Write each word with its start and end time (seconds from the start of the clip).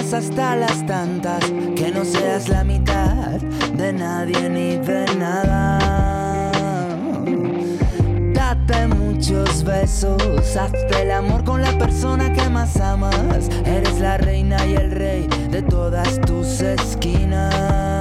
Hasta 0.00 0.56
las 0.56 0.84
tantas, 0.86 1.44
que 1.76 1.92
no 1.92 2.06
seas 2.06 2.48
la 2.48 2.64
mitad 2.64 3.38
de 3.76 3.92
nadie 3.92 4.48
ni 4.48 4.76
de 4.76 5.04
nada. 5.16 5.78
Date 8.32 8.86
muchos 8.88 9.62
besos, 9.62 10.56
hazte 10.56 11.02
el 11.02 11.10
amor 11.10 11.44
con 11.44 11.60
la 11.60 11.76
persona 11.78 12.32
que 12.32 12.48
más 12.48 12.80
amas. 12.80 13.50
Eres 13.66 14.00
la 14.00 14.16
reina 14.16 14.56
y 14.66 14.74
el 14.74 14.90
rey 14.90 15.28
de 15.50 15.60
todas 15.62 16.18
tus 16.22 16.62
esquinas. 16.62 17.99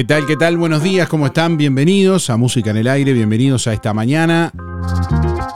¿Qué 0.00 0.04
tal? 0.04 0.24
¿Qué 0.24 0.34
tal? 0.38 0.56
Buenos 0.56 0.82
días, 0.82 1.10
¿cómo 1.10 1.26
están? 1.26 1.58
Bienvenidos 1.58 2.30
a 2.30 2.38
Música 2.38 2.70
en 2.70 2.78
el 2.78 2.88
Aire, 2.88 3.12
bienvenidos 3.12 3.66
a 3.66 3.74
esta 3.74 3.92
mañana, 3.92 4.50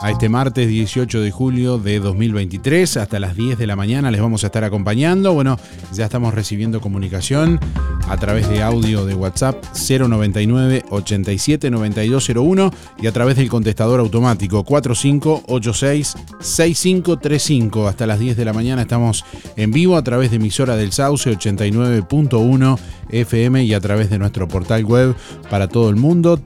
a 0.05 0.11
este 0.11 0.29
martes 0.29 0.67
18 0.67 1.19
de 1.19 1.31
julio 1.31 1.79
de 1.79 1.99
2023. 1.99 2.97
Hasta 2.97 3.19
las 3.19 3.35
10 3.35 3.57
de 3.57 3.65
la 3.65 3.75
mañana 3.75 4.11
les 4.11 4.21
vamos 4.21 4.43
a 4.43 4.47
estar 4.47 4.63
acompañando. 4.63 5.33
Bueno, 5.33 5.57
ya 5.93 6.05
estamos 6.05 6.35
recibiendo 6.35 6.79
comunicación 6.79 7.59
a 8.07 8.15
través 8.17 8.47
de 8.47 8.61
audio 8.61 9.03
de 9.07 9.15
WhatsApp 9.15 9.63
099 9.73 10.85
87 10.91 11.71
9201 11.71 12.71
y 13.01 13.07
a 13.07 13.11
través 13.11 13.35
del 13.35 13.49
contestador 13.49 13.99
automático 13.99 14.63
4586 14.63 16.13
6535. 16.39 17.87
Hasta 17.87 18.05
las 18.05 18.19
10 18.19 18.37
de 18.37 18.45
la 18.45 18.53
mañana 18.53 18.83
estamos 18.83 19.25
en 19.55 19.71
vivo 19.71 19.97
a 19.97 20.03
través 20.03 20.29
de 20.29 20.35
emisora 20.35 20.75
del 20.75 20.91
Sauce 20.91 21.35
89.1 21.35 22.77
FM 23.09 23.63
y 23.63 23.73
a 23.73 23.79
través 23.79 24.11
de 24.11 24.19
nuestro 24.19 24.47
portal 24.47 24.85
web 24.85 25.15
para 25.49 25.67
todo 25.67 25.89
el 25.89 25.95
mundo 25.95 26.37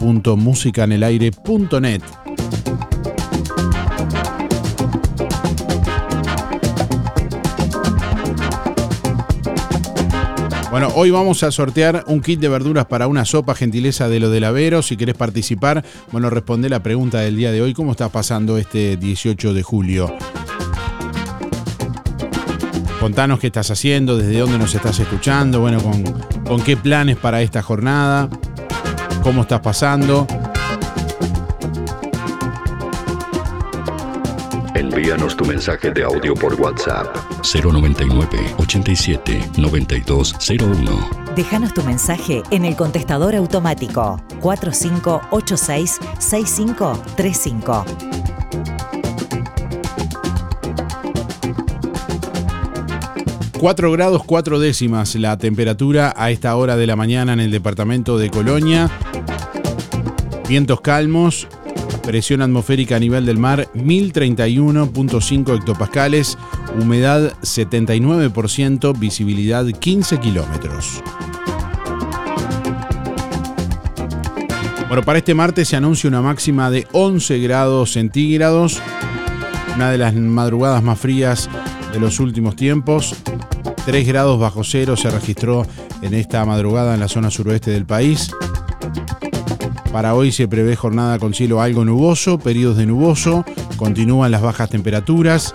www.musicanelaire.net. 0.00 2.02
Bueno, 10.70 10.88
hoy 10.94 11.10
vamos 11.10 11.42
a 11.42 11.50
sortear 11.50 12.04
un 12.06 12.20
kit 12.20 12.38
de 12.38 12.50
verduras 12.50 12.84
para 12.84 13.06
una 13.06 13.24
sopa 13.24 13.54
gentileza 13.54 14.10
de 14.10 14.20
lo 14.20 14.28
del 14.28 14.44
Avero. 14.44 14.82
Si 14.82 14.98
querés 14.98 15.14
participar, 15.14 15.82
bueno, 16.12 16.28
responde 16.28 16.68
la 16.68 16.82
pregunta 16.82 17.20
del 17.20 17.36
día 17.36 17.50
de 17.50 17.62
hoy. 17.62 17.72
¿Cómo 17.72 17.92
estás 17.92 18.10
pasando 18.10 18.58
este 18.58 18.98
18 18.98 19.54
de 19.54 19.62
julio? 19.62 20.14
Contanos 23.00 23.38
qué 23.38 23.46
estás 23.46 23.70
haciendo, 23.70 24.18
desde 24.18 24.38
dónde 24.38 24.58
nos 24.58 24.74
estás 24.74 24.98
escuchando, 24.98 25.60
bueno, 25.60 25.80
con, 25.80 26.02
con 26.44 26.62
qué 26.62 26.76
planes 26.76 27.16
para 27.16 27.40
esta 27.40 27.62
jornada, 27.62 28.28
cómo 29.26 29.42
estás 29.42 29.58
pasando. 29.58 30.24
Envíanos 34.76 35.36
tu 35.36 35.44
mensaje 35.44 35.90
de 35.90 36.04
audio 36.04 36.32
por 36.34 36.54
WhatsApp 36.60 37.08
099 37.42 38.54
87 38.56 39.50
9201. 39.56 41.10
Déjanos 41.34 41.74
tu 41.74 41.82
mensaje 41.82 42.44
en 42.52 42.64
el 42.64 42.76
contestador 42.76 43.34
automático 43.34 44.20
4586 44.40 45.98
6535. 46.20 48.75
4 53.58 53.90
grados 53.90 54.22
4 54.24 54.58
décimas 54.58 55.14
la 55.14 55.38
temperatura 55.38 56.12
a 56.14 56.30
esta 56.30 56.54
hora 56.56 56.76
de 56.76 56.86
la 56.86 56.94
mañana 56.94 57.32
en 57.32 57.40
el 57.40 57.50
departamento 57.50 58.18
de 58.18 58.28
Colonia. 58.28 58.90
Vientos 60.46 60.82
calmos, 60.82 61.48
presión 62.02 62.42
atmosférica 62.42 62.96
a 62.96 62.98
nivel 63.00 63.24
del 63.24 63.38
mar 63.38 63.68
1031.5 63.74 65.56
hectopascales, 65.56 66.36
humedad 66.78 67.32
79%, 67.40 68.98
visibilidad 68.98 69.64
15 69.64 70.20
kilómetros. 70.20 71.02
Bueno, 74.88 75.02
para 75.02 75.18
este 75.18 75.34
martes 75.34 75.68
se 75.68 75.76
anuncia 75.76 76.08
una 76.08 76.20
máxima 76.20 76.70
de 76.70 76.86
11 76.92 77.38
grados 77.38 77.92
centígrados, 77.92 78.82
una 79.74 79.90
de 79.90 79.98
las 79.98 80.14
madrugadas 80.14 80.82
más 80.82 81.00
frías 81.00 81.48
de 81.96 82.00
los 82.00 82.20
últimos 82.20 82.56
tiempos. 82.56 83.16
3 83.86 84.06
grados 84.06 84.38
bajo 84.38 84.64
cero 84.64 84.96
se 84.96 85.08
registró 85.08 85.66
en 86.02 86.12
esta 86.12 86.44
madrugada 86.44 86.92
en 86.92 87.00
la 87.00 87.08
zona 87.08 87.30
suroeste 87.30 87.70
del 87.70 87.86
país. 87.86 88.30
Para 89.92 90.14
hoy 90.14 90.30
se 90.30 90.46
prevé 90.46 90.76
jornada 90.76 91.18
con 91.18 91.32
cielo 91.32 91.62
algo 91.62 91.86
nuboso, 91.86 92.38
periodos 92.38 92.76
de 92.76 92.84
nuboso, 92.84 93.46
continúan 93.78 94.30
las 94.30 94.42
bajas 94.42 94.68
temperaturas. 94.68 95.54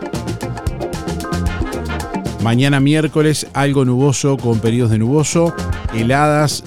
Mañana 2.41 2.79
miércoles 2.79 3.45
algo 3.53 3.85
nuboso 3.85 4.37
con 4.37 4.59
periodos 4.59 4.89
de 4.89 4.97
nuboso, 4.97 5.53
heladas 5.93 6.63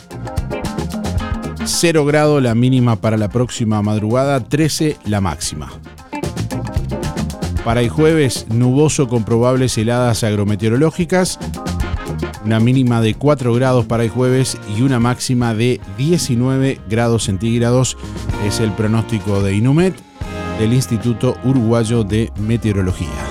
0 1.65 2.05
grado 2.05 2.41
la 2.41 2.55
mínima 2.55 2.95
para 2.95 3.17
la 3.17 3.29
próxima 3.29 3.83
madrugada, 3.83 4.39
13 4.39 4.99
la 5.07 5.21
máxima. 5.21 5.73
Para 7.65 7.81
el 7.81 7.89
jueves, 7.89 8.47
nuboso 8.51 9.09
con 9.09 9.25
probables 9.25 9.79
heladas 9.79 10.23
agrometeorológicas. 10.23 11.39
Una 12.45 12.61
mínima 12.61 13.01
de 13.01 13.15
4 13.15 13.55
grados 13.55 13.87
para 13.87 14.05
el 14.05 14.11
jueves 14.11 14.59
y 14.77 14.83
una 14.83 15.01
máxima 15.01 15.55
de 15.55 15.81
19 15.97 16.79
grados 16.91 17.25
centígrados 17.25 17.97
es 18.47 18.61
el 18.61 18.71
pronóstico 18.73 19.43
de 19.43 19.55
Inumet 19.55 19.95
del 20.59 20.75
Instituto 20.75 21.37
Uruguayo 21.43 22.05
de 22.05 22.31
Meteorología. 22.39 23.24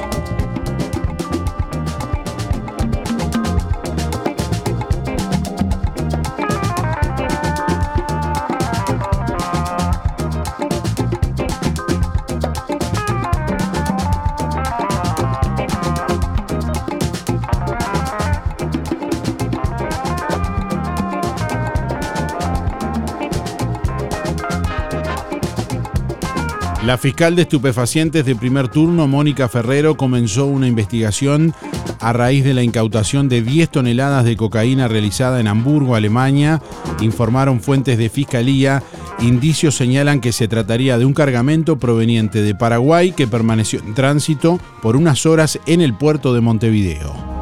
La 26.94 27.00
fiscal 27.00 27.36
de 27.36 27.42
estupefacientes 27.42 28.24
de 28.24 28.36
primer 28.36 28.68
turno, 28.68 29.07
Mónica 29.07 29.50
Ferrero, 29.50 29.98
comenzó 29.98 30.45
una 30.45 30.68
investigación 30.68 31.56
a 32.00 32.13
raíz 32.13 32.44
de 32.44 32.54
la 32.54 32.62
incautación 32.62 33.30
de 33.30 33.42
10 33.42 33.69
toneladas 33.69 34.25
de 34.25 34.38
cocaína 34.38 34.88
realizada 34.88 35.40
en 35.40 35.48
Hamburgo, 35.48 35.95
Alemania. 35.95 36.62
Informaron 37.01 37.62
fuentes 37.62 37.98
de 37.98 38.10
fiscalía. 38.10 38.84
Indicios 39.19 39.75
señalan 39.75 40.22
que 40.22 40.31
se 40.31 40.48
trataría 40.48 41.00
de 41.00 41.06
un 41.06 41.16
cargamento 41.16 41.80
proveniente 41.80 42.44
de 42.44 42.54
Paraguay 42.54 43.12
que 43.12 43.25
permaneció 43.25 43.80
en 43.80 43.95
tránsito 43.95 44.60
por 44.84 44.95
unas 44.95 45.25
horas 45.25 45.60
en 45.66 45.81
el 45.81 45.95
puerto 45.95 46.31
de 46.36 46.42
Montevideo. 46.42 47.32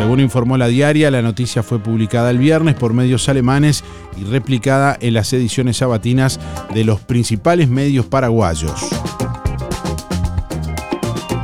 Según 0.00 0.20
informó 0.20 0.56
la 0.56 0.66
diaria, 0.66 1.10
la 1.10 1.20
noticia 1.20 1.62
fue 1.62 1.78
publicada 1.78 2.30
el 2.30 2.38
viernes 2.38 2.74
por 2.74 2.94
medios 2.94 3.28
alemanes 3.28 3.84
y 4.18 4.24
replicada 4.24 4.96
en 4.98 5.12
las 5.12 5.30
ediciones 5.34 5.76
sabatinas 5.76 6.40
de 6.72 6.84
los 6.84 7.00
principales 7.00 7.68
medios 7.68 8.06
paraguayos. 8.06 8.88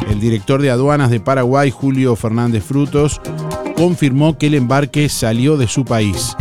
El 0.08 0.20
director 0.20 0.62
de 0.62 0.70
aduanas 0.70 1.10
de 1.10 1.20
Paraguay, 1.20 1.70
Julio 1.70 2.16
Fernández 2.16 2.64
Frutos, 2.64 3.20
confirmó 3.76 4.38
que 4.38 4.46
el 4.46 4.54
embarque 4.54 5.10
salió 5.10 5.58
de 5.58 5.68
su 5.68 5.84
país. 5.84 6.34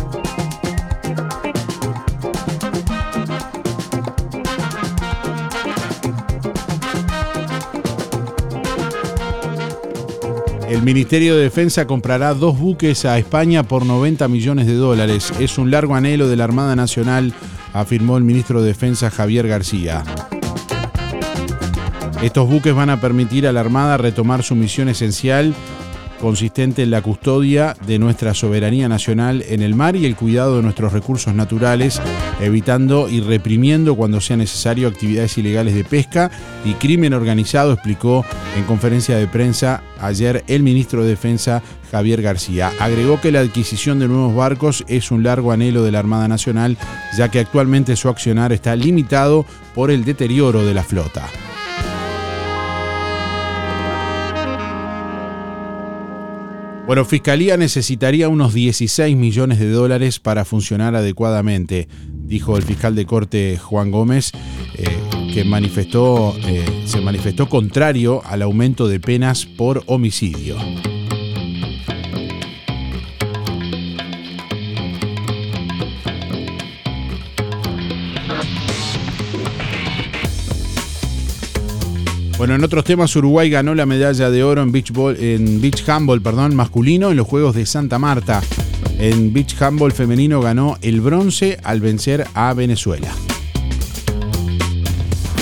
Ministerio 10.85 11.35
de 11.35 11.41
Defensa 11.41 11.87
comprará 11.87 12.35
dos 12.35 12.59
buques 12.59 13.05
a 13.05 13.17
España 13.17 13.63
por 13.63 13.83
90 13.83 14.27
millones 14.27 14.67
de 14.67 14.75
dólares. 14.75 15.33
Es 15.39 15.57
un 15.57 15.71
largo 15.71 15.95
anhelo 15.95 16.27
de 16.27 16.35
la 16.35 16.43
Armada 16.43 16.75
Nacional, 16.75 17.33
afirmó 17.73 18.17
el 18.17 18.23
ministro 18.23 18.61
de 18.61 18.67
Defensa 18.67 19.09
Javier 19.09 19.47
García. 19.47 20.03
Estos 22.21 22.47
buques 22.47 22.75
van 22.75 22.91
a 22.91 23.01
permitir 23.01 23.47
a 23.47 23.51
la 23.51 23.61
Armada 23.61 23.97
retomar 23.97 24.43
su 24.43 24.53
misión 24.53 24.87
esencial 24.87 25.55
consistente 26.19 26.83
en 26.83 26.91
la 26.91 27.01
custodia 27.01 27.75
de 27.85 27.99
nuestra 27.99 28.33
soberanía 28.33 28.89
nacional 28.89 29.43
en 29.47 29.61
el 29.61 29.75
mar 29.75 29.95
y 29.95 30.05
el 30.05 30.15
cuidado 30.15 30.57
de 30.57 30.63
nuestros 30.63 30.93
recursos 30.93 31.33
naturales, 31.33 32.01
evitando 32.39 33.09
y 33.09 33.21
reprimiendo 33.21 33.95
cuando 33.95 34.21
sea 34.21 34.37
necesario 34.37 34.87
actividades 34.87 35.37
ilegales 35.37 35.75
de 35.75 35.83
pesca 35.83 36.31
y 36.63 36.73
crimen 36.73 37.13
organizado, 37.13 37.73
explicó 37.73 38.25
en 38.57 38.63
conferencia 38.63 39.17
de 39.17 39.27
prensa 39.27 39.83
ayer 39.99 40.43
el 40.47 40.63
ministro 40.63 41.03
de 41.03 41.09
Defensa 41.09 41.61
Javier 41.91 42.21
García. 42.21 42.71
Agregó 42.79 43.21
que 43.21 43.31
la 43.31 43.41
adquisición 43.41 43.99
de 43.99 44.07
nuevos 44.07 44.35
barcos 44.35 44.83
es 44.87 45.11
un 45.11 45.23
largo 45.23 45.51
anhelo 45.51 45.83
de 45.83 45.91
la 45.91 45.99
Armada 45.99 46.27
Nacional, 46.27 46.77
ya 47.17 47.29
que 47.29 47.39
actualmente 47.39 47.95
su 47.95 48.09
accionar 48.09 48.51
está 48.51 48.75
limitado 48.75 49.45
por 49.73 49.91
el 49.91 50.05
deterioro 50.05 50.65
de 50.65 50.73
la 50.73 50.83
flota. 50.83 51.27
Bueno, 56.85 57.03
Fiscalía 57.03 57.57
necesitaría 57.57 58.29
unos 58.29 58.53
16 58.53 59.17
millones 59.17 59.57
de 59.57 59.71
dólares 59.71 60.19
para 60.19 60.45
funcionar 60.45 60.95
adecuadamente, 60.95 61.87
dijo 62.11 62.57
el 62.57 62.63
fiscal 62.63 62.93
de 62.93 63.07
corte 63.07 63.57
Juan 63.57 63.89
Gómez, 63.89 64.31
eh, 64.75 64.85
que 65.33 65.43
manifestó, 65.45 66.35
eh, 66.45 66.63
se 66.85 67.01
manifestó 67.01 67.49
contrario 67.49 68.21
al 68.23 68.43
aumento 68.43 68.87
de 68.87 68.99
penas 68.99 69.47
por 69.47 69.81
homicidio. 69.87 70.57
Bueno, 82.45 82.57
en 82.57 82.63
otros 82.63 82.83
temas, 82.83 83.15
Uruguay 83.15 83.49
ganó 83.49 83.73
la 83.73 83.87
medalla 83.87 84.29
de 84.29 84.43
oro 84.43 84.61
en 84.61 84.71
beach, 84.71 84.91
ball, 84.91 85.17
en 85.19 85.61
beach 85.61 85.89
handball 85.89 86.21
perdón, 86.21 86.53
masculino 86.53 87.09
en 87.09 87.17
los 87.17 87.25
Juegos 87.25 87.55
de 87.55 87.65
Santa 87.65 87.97
Marta. 87.97 88.39
En 88.99 89.33
beach 89.33 89.59
handball 89.59 89.91
femenino 89.91 90.41
ganó 90.41 90.77
el 90.83 91.01
bronce 91.01 91.57
al 91.63 91.81
vencer 91.81 92.27
a 92.35 92.53
Venezuela. 92.53 93.07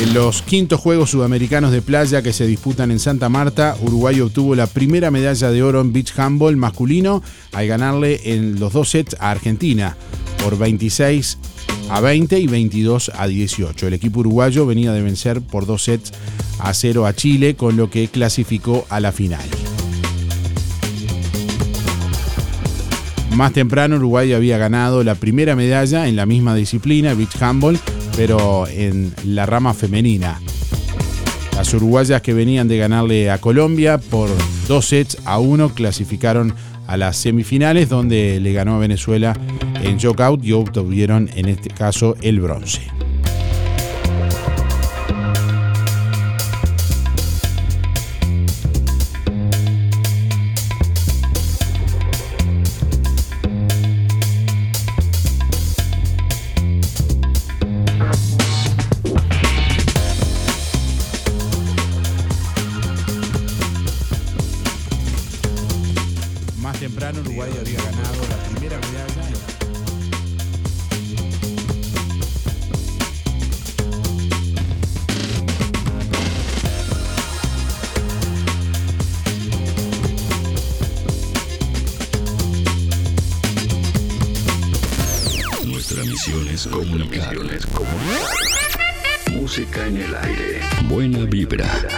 En 0.02 0.14
los 0.14 0.44
quintos 0.44 0.80
Juegos 0.80 1.10
Sudamericanos 1.10 1.74
de 1.74 1.82
Playa 1.82 2.22
que 2.22 2.32
se 2.32 2.48
disputan 2.48 2.90
en 2.90 3.00
Santa 3.00 3.28
Marta, 3.28 3.76
Uruguay 3.82 4.22
obtuvo 4.22 4.56
la 4.56 4.68
primera 4.68 5.12
medalla 5.12 5.52
de 5.52 5.62
oro 5.62 5.82
en 5.82 5.92
beach 5.92 6.18
handball 6.18 6.56
masculino 6.56 7.22
al 7.52 7.68
ganarle 7.68 8.34
en 8.34 8.62
los 8.62 8.72
dos 8.72 8.92
sets 8.92 9.18
a 9.20 9.30
Argentina 9.30 9.98
por 10.42 10.58
26 10.58 11.38
a 11.90 12.02
20 12.02 12.40
y 12.40 12.48
22 12.48 13.12
a 13.16 13.28
18. 13.28 13.88
El 13.88 13.94
equipo 13.94 14.22
uruguayo 14.22 14.66
venía 14.66 14.92
de 14.94 15.02
vencer 15.02 15.42
por 15.42 15.66
dos 15.66 15.84
sets 15.84 16.12
a 16.60 16.74
0 16.74 17.06
a 17.06 17.14
Chile, 17.14 17.56
con 17.56 17.78
lo 17.78 17.90
que 17.90 18.08
clasificó 18.08 18.86
a 18.90 19.00
la 19.00 19.12
final. 19.12 19.48
Más 23.36 23.52
temprano 23.52 23.96
Uruguay 23.96 24.32
había 24.34 24.60
ganado 24.60 25.04
la 25.04 25.16
primera 25.16 25.56
medalla 25.56 26.08
en 26.08 26.16
la 26.16 26.28
misma 26.28 26.54
disciplina, 26.56 27.16
beach 27.16 27.42
handball, 27.42 27.80
pero 28.16 28.68
en 28.68 29.14
la 29.26 29.46
rama 29.46 29.74
femenina. 29.74 30.40
Las 31.56 31.74
uruguayas 31.74 32.22
que 32.22 32.34
venían 32.34 32.68
de 32.68 32.78
ganarle 32.78 33.32
a 33.32 33.40
Colombia 33.40 33.98
por 33.98 34.30
dos 34.68 34.88
sets 34.88 35.18
a 35.26 35.40
uno 35.40 35.70
clasificaron 35.70 36.54
a 36.88 36.98
las 36.98 37.18
semifinales 37.18 37.90
donde 37.90 38.40
le 38.40 38.54
ganó 38.54 38.76
a 38.76 38.80
Venezuela 38.80 39.38
en 39.82 39.98
knockout 39.98 40.44
y 40.44 40.54
obtuvieron 40.54 41.30
en 41.36 41.50
este 41.50 41.70
caso 41.70 42.16
el 42.22 42.40
bronce. 42.40 42.93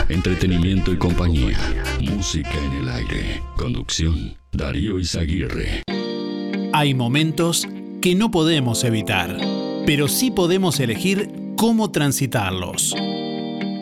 Entretenimiento 0.10 0.91
y 0.91 0.98
compañía. 0.98 1.57
Música 2.01 2.53
en 2.57 2.84
el 2.84 2.89
aire. 2.89 3.41
Conducción, 3.57 4.38
Darío 4.51 5.00
Izaguirre. 5.00 5.84
Hay 6.74 6.93
momentos 6.93 7.67
que 8.01 8.15
no 8.15 8.31
podemos 8.31 8.84
evitar, 8.84 9.38
pero 9.86 10.07
sí 10.07 10.31
podemos 10.31 10.79
elegir 10.79 11.29
cómo 11.57 11.91
transitarlos. 11.91 12.95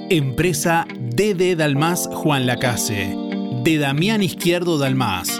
Empresa 0.09 0.85
DD 0.99 1.55
Dalmas 1.55 2.09
Juan 2.11 2.45
Lacase, 2.45 3.15
de 3.63 3.77
Damián 3.77 4.21
Izquierdo 4.21 4.77
Dalmas. 4.77 5.39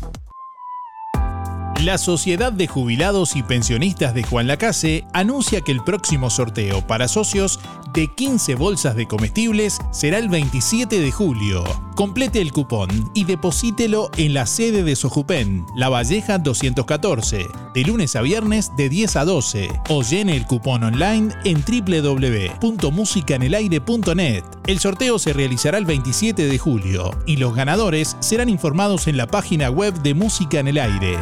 La 1.83 1.97
Sociedad 1.97 2.53
de 2.53 2.67
Jubilados 2.67 3.35
y 3.35 3.41
Pensionistas 3.41 4.13
de 4.13 4.21
Juan 4.21 4.45
Lacase 4.45 5.03
anuncia 5.13 5.61
que 5.61 5.71
el 5.71 5.83
próximo 5.83 6.29
sorteo 6.29 6.85
para 6.85 7.07
socios 7.07 7.59
de 7.91 8.07
15 8.07 8.53
bolsas 8.53 8.95
de 8.95 9.07
comestibles 9.07 9.79
será 9.89 10.19
el 10.19 10.29
27 10.29 10.99
de 10.99 11.11
julio. 11.11 11.63
Complete 11.95 12.39
el 12.39 12.51
cupón 12.51 13.09
y 13.15 13.23
deposítelo 13.23 14.11
en 14.17 14.35
la 14.35 14.45
sede 14.45 14.83
de 14.83 14.95
Sojupen, 14.95 15.65
La 15.75 15.89
Valleja 15.89 16.37
214, 16.37 17.47
de 17.73 17.81
lunes 17.81 18.15
a 18.15 18.21
viernes 18.21 18.71
de 18.77 18.87
10 18.87 19.15
a 19.15 19.25
12 19.25 19.69
o 19.89 20.03
llene 20.03 20.37
el 20.37 20.45
cupón 20.45 20.83
online 20.83 21.33
en 21.45 21.63
www.musicanelaire.net. 21.65 24.43
El 24.67 24.79
sorteo 24.79 25.17
se 25.17 25.33
realizará 25.33 25.79
el 25.79 25.85
27 25.85 26.45
de 26.45 26.59
julio 26.59 27.09
y 27.25 27.37
los 27.37 27.55
ganadores 27.55 28.17
serán 28.19 28.49
informados 28.49 29.07
en 29.07 29.17
la 29.17 29.25
página 29.25 29.71
web 29.71 29.99
de 30.03 30.13
Música 30.13 30.59
en 30.59 30.67
el 30.67 30.77
Aire. 30.77 31.17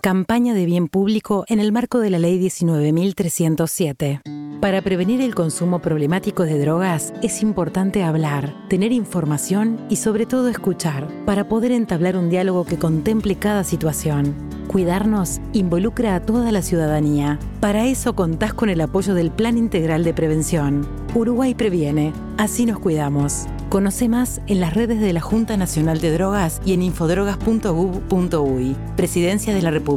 Campaña 0.00 0.54
de 0.54 0.64
bien 0.64 0.86
público 0.86 1.44
en 1.48 1.58
el 1.58 1.72
marco 1.72 1.98
de 1.98 2.10
la 2.10 2.20
Ley 2.20 2.40
19.307. 2.40 4.20
Para 4.60 4.80
prevenir 4.80 5.20
el 5.20 5.34
consumo 5.34 5.80
problemático 5.80 6.44
de 6.44 6.58
drogas 6.58 7.12
es 7.20 7.42
importante 7.42 8.04
hablar, 8.04 8.54
tener 8.68 8.92
información 8.92 9.80
y 9.88 9.96
sobre 9.96 10.24
todo 10.24 10.48
escuchar 10.48 11.08
para 11.24 11.48
poder 11.48 11.72
entablar 11.72 12.16
un 12.16 12.30
diálogo 12.30 12.64
que 12.64 12.78
contemple 12.78 13.36
cada 13.36 13.64
situación. 13.64 14.34
Cuidarnos 14.68 15.40
involucra 15.52 16.14
a 16.14 16.20
toda 16.20 16.52
la 16.52 16.62
ciudadanía. 16.62 17.38
Para 17.60 17.86
eso 17.86 18.14
contás 18.14 18.54
con 18.54 18.68
el 18.68 18.80
apoyo 18.80 19.14
del 19.14 19.32
Plan 19.32 19.58
Integral 19.58 20.04
de 20.04 20.14
Prevención. 20.14 20.86
Uruguay 21.14 21.54
previene, 21.54 22.12
así 22.36 22.66
nos 22.66 22.78
cuidamos. 22.78 23.46
Conoce 23.68 24.08
más 24.08 24.40
en 24.46 24.60
las 24.60 24.72
redes 24.74 24.98
de 25.00 25.12
la 25.12 25.20
Junta 25.20 25.56
Nacional 25.58 26.00
de 26.00 26.12
Drogas 26.12 26.62
y 26.64 26.72
en 26.72 26.82
infodrogas.gov.uy. 26.82 28.76
Presidencia 28.96 29.54
de 29.54 29.60
la 29.62 29.70
República. 29.70 29.87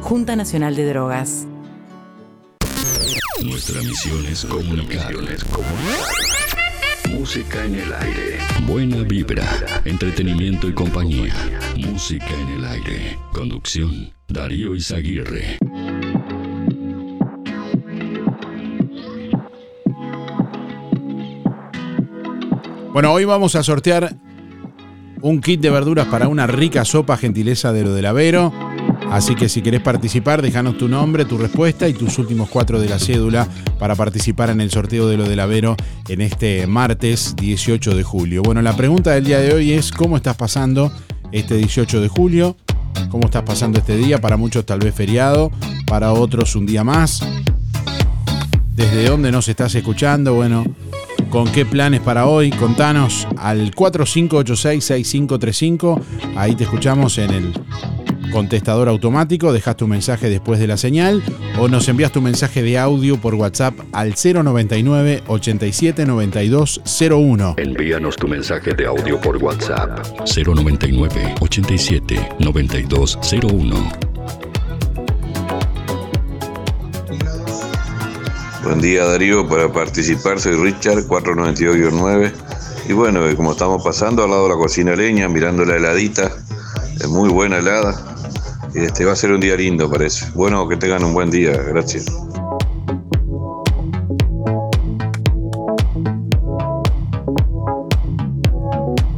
Junta 0.00 0.34
Nacional 0.34 0.74
de 0.74 0.84
Drogas. 0.84 1.46
Nuestra 3.44 3.80
misión 3.82 4.26
es 4.26 4.44
comunicar. 4.44 5.14
Música 7.08 7.64
en 7.64 7.76
el 7.76 7.92
aire. 7.92 8.38
Buena 8.66 9.02
vibra, 9.02 9.46
entretenimiento 9.84 10.66
y 10.66 10.72
compañía. 10.72 11.34
Música 11.76 12.26
en 12.28 12.48
el 12.58 12.64
aire. 12.64 13.18
Conducción, 13.32 14.12
Darío 14.26 14.74
Izaguirre. 14.74 15.58
Bueno, 22.92 23.12
hoy 23.12 23.24
vamos 23.24 23.54
a 23.54 23.62
sortear 23.62 24.16
un 25.20 25.40
kit 25.40 25.60
de 25.60 25.70
verduras 25.70 26.08
para 26.08 26.26
una 26.26 26.48
rica 26.48 26.84
sopa 26.84 27.16
gentileza 27.16 27.72
de 27.72 27.84
lo 27.84 27.94
del 27.94 28.06
Avero. 28.06 28.52
Así 29.10 29.34
que 29.34 29.48
si 29.48 29.62
querés 29.62 29.80
participar, 29.80 30.42
déjanos 30.42 30.76
tu 30.76 30.86
nombre, 30.86 31.24
tu 31.24 31.38
respuesta 31.38 31.88
y 31.88 31.94
tus 31.94 32.18
últimos 32.18 32.50
cuatro 32.50 32.78
de 32.78 32.88
la 32.88 32.98
cédula 32.98 33.48
para 33.78 33.94
participar 33.94 34.50
en 34.50 34.60
el 34.60 34.70
sorteo 34.70 35.08
de 35.08 35.16
lo 35.16 35.28
del 35.28 35.40
Avero 35.40 35.76
en 36.08 36.20
este 36.20 36.66
martes 36.66 37.34
18 37.36 37.96
de 37.96 38.02
julio. 38.02 38.42
Bueno, 38.42 38.60
la 38.60 38.76
pregunta 38.76 39.12
del 39.12 39.24
día 39.24 39.40
de 39.40 39.54
hoy 39.54 39.72
es 39.72 39.92
¿cómo 39.92 40.16
estás 40.16 40.36
pasando 40.36 40.92
este 41.32 41.56
18 41.56 42.00
de 42.00 42.08
julio? 42.08 42.56
¿Cómo 43.10 43.24
estás 43.24 43.44
pasando 43.44 43.78
este 43.78 43.96
día? 43.96 44.20
Para 44.20 44.36
muchos 44.36 44.66
tal 44.66 44.80
vez 44.80 44.94
feriado, 44.94 45.50
para 45.86 46.12
otros 46.12 46.54
un 46.54 46.66
día 46.66 46.84
más. 46.84 47.22
¿Desde 48.74 49.08
dónde 49.08 49.32
nos 49.32 49.48
estás 49.48 49.74
escuchando? 49.74 50.34
Bueno, 50.34 50.64
¿Con 51.30 51.50
qué 51.52 51.64
planes 51.66 52.00
para 52.00 52.26
hoy? 52.26 52.50
Contanos 52.50 53.28
al 53.36 53.74
4586-6535. 53.74 56.00
Ahí 56.36 56.54
te 56.54 56.64
escuchamos 56.64 57.18
en 57.18 57.30
el 57.30 57.52
contestador 58.30 58.88
automático. 58.88 59.52
Dejas 59.52 59.76
tu 59.76 59.86
mensaje 59.86 60.28
después 60.28 60.60
de 60.60 60.66
la 60.66 60.76
señal 60.76 61.22
o 61.58 61.68
nos 61.68 61.88
envías 61.88 62.12
tu 62.12 62.20
mensaje 62.20 62.62
de 62.62 62.78
audio 62.78 63.18
por 63.18 63.34
WhatsApp 63.34 63.74
al 63.92 64.14
099 64.14 65.22
87 65.26 66.04
01. 67.10 67.54
Envíanos 67.56 68.16
tu 68.16 68.28
mensaje 68.28 68.74
de 68.74 68.86
audio 68.86 69.20
por 69.20 69.36
WhatsApp 69.36 69.98
099 70.24 71.34
87 71.40 72.28
01. 72.40 73.92
Buen 78.64 78.80
día 78.80 79.04
Darío, 79.04 79.48
para 79.48 79.72
participar 79.72 80.40
soy 80.40 80.56
Richard 80.56 81.06
492-9 81.06 82.32
y 82.88 82.92
bueno, 82.92 83.26
eh, 83.28 83.36
como 83.36 83.52
estamos 83.52 83.84
pasando 83.84 84.24
al 84.24 84.30
lado 84.30 84.44
de 84.44 84.48
la 84.50 84.56
cocina 84.56 84.96
leña, 84.96 85.28
mirando 85.28 85.64
la 85.64 85.76
heladita, 85.76 86.32
muy 87.06 87.28
buena 87.28 87.58
helada, 87.58 87.94
este 88.74 89.04
va 89.04 89.12
a 89.12 89.16
ser 89.16 89.32
un 89.32 89.40
día 89.40 89.56
lindo 89.56 89.90
parece. 89.90 90.26
Bueno, 90.34 90.68
que 90.68 90.76
tengan 90.76 91.04
un 91.04 91.14
buen 91.14 91.30
día, 91.30 91.52
gracias. 91.52 92.06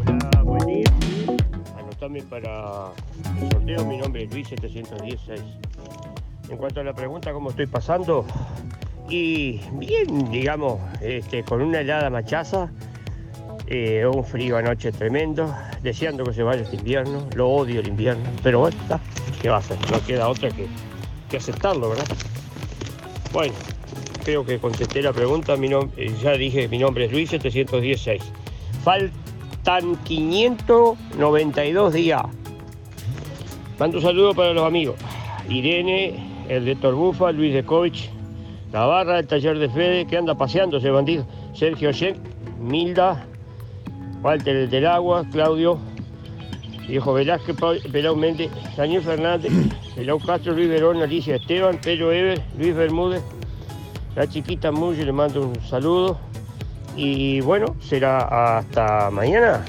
Hola, 0.06 0.42
buen 0.44 0.66
día. 0.66 0.92
Anotame 1.78 2.22
para 2.22 2.92
el 3.40 3.50
sorteo, 3.50 3.84
mi 3.86 3.96
nombre 3.96 4.24
es 4.24 4.32
Luis 4.32 4.48
716. 4.48 5.40
En 6.48 6.56
cuanto 6.56 6.80
a 6.80 6.84
la 6.84 6.92
pregunta, 6.92 7.32
¿cómo 7.32 7.50
estoy 7.50 7.66
pasando? 7.66 8.26
Y 9.08 9.60
bien, 9.72 10.30
digamos, 10.30 10.80
este, 11.00 11.42
con 11.44 11.62
una 11.62 11.80
helada 11.80 12.10
machaza, 12.10 12.70
eh, 13.70 14.04
un 14.04 14.24
frío 14.24 14.56
anoche 14.56 14.90
tremendo, 14.90 15.54
deseando 15.83 16.24
que 16.24 16.35
se 16.35 16.42
vaya 16.42 16.62
este 16.62 16.76
invierno, 16.76 17.26
lo 17.37 17.48
odio 17.48 17.80
el 17.80 17.87
invierno, 17.87 18.24
pero 18.42 18.59
bueno, 18.59 18.76
está, 18.83 19.00
¿qué 19.40 19.48
va 19.48 19.56
a 19.56 19.59
hacer? 19.61 19.78
No 19.90 20.04
queda 20.04 20.28
otra 20.28 20.50
que, 20.50 20.66
que 21.30 21.37
aceptarlo, 21.37 21.90
¿verdad? 21.90 22.04
Bueno, 23.33 23.54
creo 24.24 24.44
que 24.44 24.59
contesté 24.59 25.02
la 25.02 25.12
pregunta, 25.12 25.56
mi 25.56 25.68
eh, 25.96 26.12
ya 26.20 26.33
dije, 26.33 26.66
mi 26.66 26.78
nombre 26.78 27.04
es 27.04 27.12
Luis 27.12 27.30
716. 27.30 28.20
Faltan 28.83 29.96
592 30.02 31.92
días. 31.92 32.22
Mando 33.78 33.98
un 33.98 34.02
saludo 34.02 34.35
para 34.35 34.52
los 34.52 34.64
amigos. 34.64 34.96
Irene, 35.48 36.44
el 36.48 36.64
de 36.64 36.74
Torbufa, 36.74 37.30
Luis 37.30 37.54
de 37.54 37.64
Covich, 37.64 38.11
la 38.72 38.85
barra 38.85 39.16
del 39.16 39.28
taller 39.28 39.61
de 39.61 39.68
Fede, 39.68 40.06
que 40.06 40.16
anda 40.16 40.35
paseando 40.35 40.78
ese 40.78 40.90
bandido. 40.90 41.24
Sergio 41.54 41.92
Sheck, 41.92 42.16
Milda, 42.59 43.24
Walter 44.22 44.54
el 44.54 44.70
del 44.70 44.87
Agua, 44.87 45.24
Claudio, 45.33 45.78
Viejo 46.87 47.12
Velázquez, 47.14 47.56
Pelao 47.90 48.16
Méndez, 48.16 48.50
Daniel 48.76 49.02
Fernández, 49.02 49.52
Pelao 49.94 50.18
Castro, 50.18 50.52
Luis 50.52 50.68
Verón, 50.68 51.00
Alicia 51.00 51.37
Esteban, 51.37 51.78
Pedro 51.80 52.12
Ever, 52.12 52.42
Luis 52.59 52.74
Bermúdez, 52.74 53.22
la 54.16 54.26
chiquita 54.26 54.70
Muyo, 54.72 55.04
le 55.04 55.12
mando 55.12 55.42
un 55.42 55.61
saludo. 55.62 56.18
Y 56.96 57.40
bueno, 57.40 57.76
será 57.80 58.59
hasta 58.59 59.11
mañana. 59.11 59.64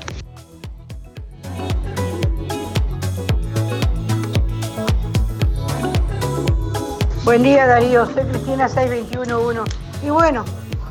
Buen 7.23 7.43
día 7.43 7.67
Darío, 7.67 8.05
soy 8.07 8.23
Cristina 8.23 8.67
6211. 8.67 9.71
Y 10.03 10.09
bueno, 10.09 10.43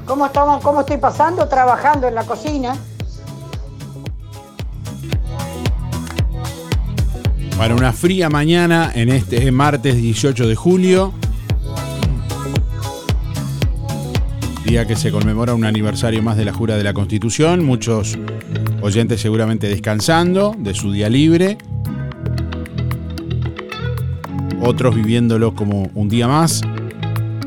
¿cómo 0.07 0.27
estamos? 0.27 0.63
¿Cómo 0.63 0.81
estoy 0.81 0.97
pasando? 0.97 1.49
Trabajando 1.49 2.07
en 2.07 2.15
la 2.15 2.25
cocina. 2.25 2.77
Para 7.61 7.75
una 7.75 7.93
fría 7.93 8.31
mañana 8.31 8.91
en 8.95 9.11
este 9.11 9.53
martes 9.53 9.95
18 9.95 10.49
de 10.49 10.55
julio. 10.55 11.13
Día 14.65 14.87
que 14.87 14.97
se 14.97 15.13
conmemora 15.13 15.53
un 15.53 15.67
aniversario 15.67 16.23
más 16.23 16.39
de 16.39 16.47
la 16.47 16.55
Jura 16.55 16.79
de 16.79 16.85
la 16.85 16.95
Constitución. 16.95 17.63
Muchos 17.63 18.17
oyentes 18.81 19.21
seguramente 19.21 19.69
descansando 19.69 20.57
de 20.59 20.73
su 20.73 20.91
día 20.91 21.11
libre. 21.11 21.59
Otros 24.63 24.95
viviéndolo 24.95 25.55
como 25.55 25.91
un 25.95 26.09
día 26.09 26.29
más. 26.29 26.63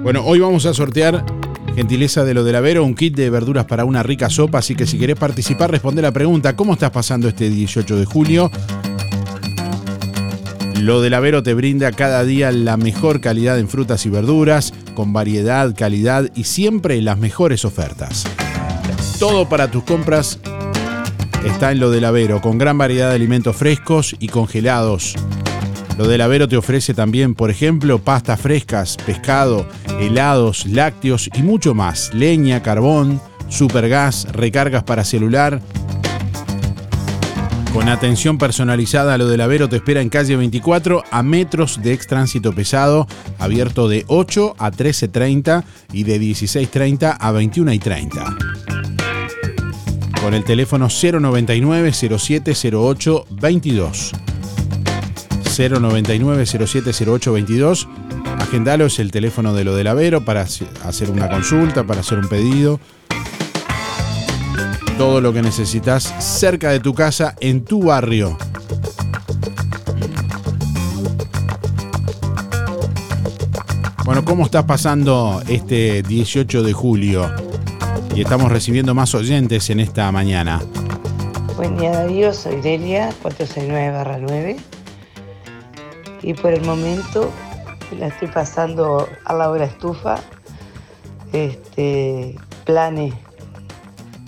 Bueno, 0.03 0.23
hoy 0.25 0.37
vamos 0.37 0.67
a 0.67 0.75
sortear, 0.75 1.25
gentileza 1.73 2.23
de 2.23 2.35
lo 2.35 2.43
del 2.43 2.57
Avero, 2.57 2.83
un 2.83 2.93
kit 2.93 3.15
de 3.15 3.31
verduras 3.31 3.65
para 3.65 3.83
una 3.83 4.03
rica 4.03 4.29
sopa. 4.29 4.59
Así 4.59 4.75
que 4.75 4.85
si 4.85 4.99
querés 4.99 5.17
participar, 5.17 5.71
responde 5.71 6.03
la 6.03 6.11
pregunta: 6.11 6.55
¿Cómo 6.55 6.73
estás 6.73 6.91
pasando 6.91 7.27
este 7.27 7.49
18 7.49 7.97
de 7.97 8.05
julio? 8.05 8.51
Lo 10.83 10.99
del 10.99 11.13
Avero 11.13 11.43
te 11.43 11.53
brinda 11.53 11.93
cada 11.93 12.25
día 12.25 12.51
la 12.51 12.75
mejor 12.75 13.21
calidad 13.21 13.57
en 13.57 13.69
frutas 13.69 14.05
y 14.05 14.09
verduras, 14.09 14.73
con 14.95 15.13
variedad, 15.13 15.73
calidad 15.73 16.29
y 16.35 16.43
siempre 16.43 17.01
las 17.01 17.17
mejores 17.17 17.63
ofertas. 17.63 18.25
Todo 19.17 19.47
para 19.47 19.71
tus 19.71 19.85
compras 19.85 20.41
está 21.45 21.71
en 21.71 21.79
Lo 21.79 21.89
del 21.89 22.03
Avero, 22.03 22.41
con 22.41 22.57
gran 22.57 22.77
variedad 22.77 23.11
de 23.11 23.15
alimentos 23.15 23.55
frescos 23.55 24.13
y 24.19 24.27
congelados. 24.27 25.15
Lo 25.97 26.05
del 26.05 26.19
Avero 26.19 26.49
te 26.49 26.57
ofrece 26.57 26.93
también, 26.93 27.33
por 27.33 27.49
ejemplo, 27.49 27.99
pastas 27.99 28.41
frescas, 28.41 28.97
pescado, 29.05 29.65
helados, 30.01 30.65
lácteos 30.65 31.29
y 31.33 31.43
mucho 31.43 31.73
más. 31.73 32.13
Leña, 32.13 32.61
carbón, 32.61 33.21
supergas, 33.47 34.27
recargas 34.33 34.83
para 34.83 35.05
celular 35.05 35.61
con 37.73 37.89
atención 37.89 38.37
personalizada, 38.37 39.17
lo 39.17 39.27
del 39.27 39.41
Avero 39.41 39.67
te 39.67 39.77
espera 39.77 40.01
en 40.01 40.09
calle 40.09 40.35
24 40.35 41.03
a 41.09 41.23
metros 41.23 41.81
de 41.81 41.93
extránsito 41.93 42.53
pesado, 42.53 43.07
abierto 43.39 43.89
de 43.89 44.05
8 44.07 44.53
a 44.59 44.71
13.30 44.71 45.63
y 45.91 46.03
de 46.03 46.21
16.30 46.21 47.17
a 47.19 47.31
21.30. 47.31 50.21
Con 50.21 50.35
el 50.35 50.43
teléfono 50.43 50.87
099 50.87 51.91
0708 51.91 53.25
22. 53.31 54.11
099 55.57 56.45
0708 56.45 57.33
22. 57.33 57.87
Agendalo 58.39 58.85
es 58.85 58.99
el 58.99 59.09
teléfono 59.09 59.55
de 59.55 59.63
lo 59.63 59.75
del 59.75 59.87
Avero 59.87 60.23
para 60.23 60.41
hacer 60.41 61.09
una 61.09 61.27
consulta, 61.27 61.83
para 61.83 62.01
hacer 62.01 62.19
un 62.19 62.27
pedido 62.27 62.79
todo 64.97 65.21
lo 65.21 65.33
que 65.33 65.41
necesitas 65.41 66.03
cerca 66.19 66.69
de 66.69 66.79
tu 66.79 66.93
casa, 66.93 67.35
en 67.39 67.65
tu 67.65 67.83
barrio. 67.83 68.37
Bueno, 74.05 74.23
¿cómo 74.25 74.45
estás 74.45 74.65
pasando 74.65 75.41
este 75.47 76.03
18 76.03 76.61
de 76.61 76.73
julio? 76.73 77.31
Y 78.15 78.21
estamos 78.21 78.51
recibiendo 78.51 78.93
más 78.93 79.15
oyentes 79.15 79.69
en 79.69 79.79
esta 79.79 80.11
mañana. 80.11 80.61
Buen 81.55 81.77
día 81.77 81.91
Darío, 81.91 82.33
soy 82.33 82.61
Delia, 82.61 83.11
469-9. 83.23 84.57
Y 86.21 86.33
por 86.33 86.53
el 86.53 86.63
momento 86.63 87.31
la 87.97 88.07
estoy 88.07 88.27
pasando 88.27 89.07
a 89.25 89.33
la 89.33 89.49
hora 89.49 89.65
estufa. 89.65 90.15
Este, 91.31 92.35
planes 92.65 93.13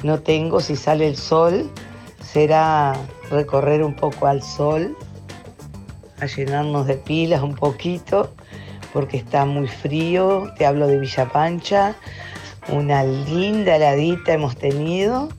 no 0.06 0.20
tengo, 0.20 0.62
si 0.62 0.76
sale 0.76 1.08
el 1.08 1.18
sol, 1.18 1.70
será 2.22 2.96
recorrer 3.32 3.84
un 3.84 3.96
poco 3.96 4.28
al 4.28 4.44
sol, 4.44 4.96
a 6.22 6.28
llenarnos 6.28 6.86
de 6.86 6.96
pilas 6.96 7.41
un 7.41 7.56
poquito, 7.56 8.32
porque 8.94 9.18
está 9.18 9.46
muy 9.46 9.68
frío. 9.68 10.54
Te 10.58 10.65
hablo 10.65 10.88
de 10.88 11.00
Villa 11.00 11.28
Pancha, 11.28 11.96
una 12.70 13.04
linda 13.04 13.76
heladita 13.76 14.34
hemos 14.34 14.56
tenido. 14.56 15.30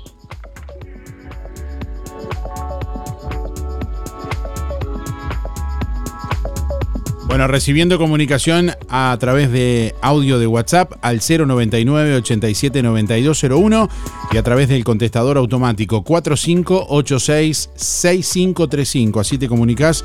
Bueno, 7.36 7.48
recibiendo 7.48 7.98
comunicación 7.98 8.72
a 8.88 9.18
través 9.20 9.52
de 9.52 9.94
audio 10.02 10.40
de 10.40 10.48
WhatsApp 10.48 10.94
al 11.02 11.20
099 11.20 12.16
87 12.16 12.82
9201 12.82 13.90
y 14.36 14.38
a 14.38 14.44
través 14.44 14.68
del 14.68 14.84
contestador 14.84 15.38
automático 15.38 16.04
4586 16.04 17.70
6535. 17.74 19.22
Así 19.22 19.38
te 19.38 19.48
comunicas. 19.48 20.04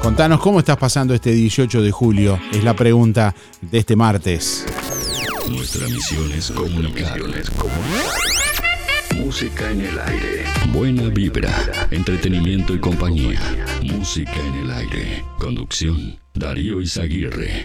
Contanos 0.00 0.38
cómo 0.40 0.60
estás 0.60 0.76
pasando 0.76 1.14
este 1.14 1.32
18 1.32 1.82
de 1.82 1.90
julio. 1.90 2.38
Es 2.52 2.62
la 2.62 2.74
pregunta 2.74 3.34
de 3.60 3.78
este 3.78 3.96
martes. 3.96 4.64
Nuestra 5.48 5.88
misión 5.88 6.30
es 6.30 6.52
comunicar. 6.52 7.18
Música 9.16 9.68
en 9.72 9.80
el 9.80 9.98
aire. 9.98 10.44
Buena 10.72 11.08
vibra, 11.08 11.52
entretenimiento 11.90 12.74
y 12.74 12.78
compañía. 12.78 13.40
Música 13.82 14.36
en 14.46 14.54
el 14.64 14.70
aire. 14.70 15.24
Conducción, 15.40 16.20
Darío 16.34 16.80
Izaguirre. 16.80 17.64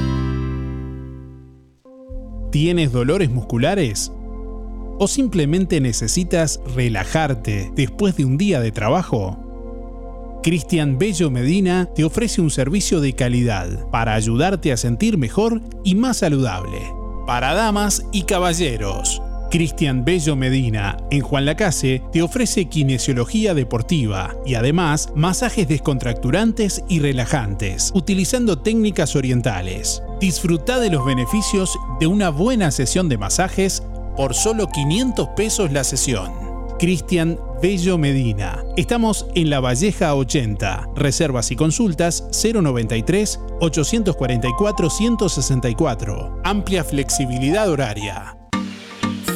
¿Tienes 2.51 2.91
dolores 2.91 3.31
musculares? 3.31 4.11
¿O 4.99 5.07
simplemente 5.07 5.79
necesitas 5.79 6.59
relajarte 6.75 7.71
después 7.75 8.17
de 8.17 8.25
un 8.25 8.37
día 8.37 8.59
de 8.59 8.73
trabajo? 8.73 9.37
Cristian 10.43 10.97
Bello 10.97 11.31
Medina 11.31 11.87
te 11.95 12.03
ofrece 12.03 12.41
un 12.41 12.49
servicio 12.49 12.99
de 12.99 13.13
calidad 13.13 13.89
para 13.89 14.15
ayudarte 14.15 14.73
a 14.73 14.77
sentir 14.77 15.17
mejor 15.17 15.61
y 15.85 15.95
más 15.95 16.17
saludable. 16.17 16.79
Para 17.25 17.53
damas 17.53 18.05
y 18.11 18.23
caballeros, 18.23 19.21
Cristian 19.51 20.05
Bello 20.05 20.37
Medina, 20.37 20.95
en 21.11 21.19
Juan 21.19 21.43
Lacase, 21.43 22.01
te 22.13 22.21
ofrece 22.21 22.69
kinesiología 22.69 23.53
deportiva 23.53 24.33
y 24.45 24.55
además 24.55 25.09
masajes 25.13 25.67
descontracturantes 25.67 26.81
y 26.87 26.99
relajantes, 26.99 27.91
utilizando 27.93 28.59
técnicas 28.59 29.17
orientales. 29.17 30.01
Disfruta 30.21 30.79
de 30.79 30.89
los 30.89 31.05
beneficios 31.05 31.77
de 31.99 32.07
una 32.07 32.29
buena 32.29 32.71
sesión 32.71 33.09
de 33.09 33.17
masajes 33.17 33.83
por 34.15 34.33
solo 34.35 34.67
500 34.67 35.27
pesos 35.35 35.69
la 35.73 35.83
sesión. 35.83 36.31
Cristian 36.79 37.37
Bello 37.61 37.97
Medina. 37.97 38.63
Estamos 38.77 39.27
en 39.35 39.49
La 39.49 39.59
Valleja 39.59 40.15
80. 40.15 40.91
Reservas 40.95 41.51
y 41.51 41.57
consultas 41.57 42.23
093 42.41 43.39
844 43.59 44.89
164. 44.89 46.41
Amplia 46.45 46.85
flexibilidad 46.85 47.69
horaria. 47.69 48.40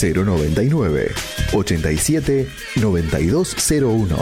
099 0.00 1.12
87 1.52 2.48
9201. 2.76 4.16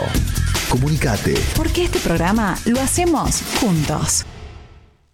Comunicate. 0.69 1.35
Porque 1.55 1.85
este 1.85 1.99
programa 1.99 2.57
lo 2.65 2.79
hacemos 2.79 3.41
juntos. 3.59 4.25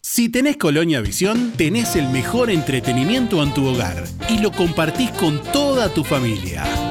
Si 0.01 0.29
tenés 0.29 0.57
Colonia 0.57 0.99
Visión, 1.01 1.53
tenés 1.55 1.95
el 1.95 2.09
mejor 2.09 2.49
entretenimiento 2.49 3.41
en 3.43 3.53
tu 3.53 3.65
hogar 3.65 4.03
y 4.29 4.39
lo 4.39 4.51
compartís 4.51 5.11
con 5.11 5.41
toda 5.51 5.93
tu 5.93 6.03
familia. 6.03 6.90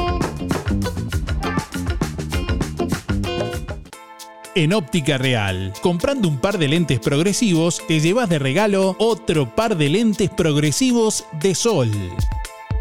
En 4.53 4.73
Óptica 4.73 5.17
Real, 5.17 5.73
comprando 5.81 6.27
un 6.27 6.37
par 6.37 6.57
de 6.57 6.67
lentes 6.67 6.99
progresivos, 6.99 7.81
te 7.87 7.99
llevas 8.01 8.27
de 8.29 8.37
regalo 8.37 8.95
otro 8.99 9.55
par 9.55 9.77
de 9.77 9.89
lentes 9.89 10.29
progresivos 10.29 11.25
de 11.41 11.55
sol. 11.55 11.89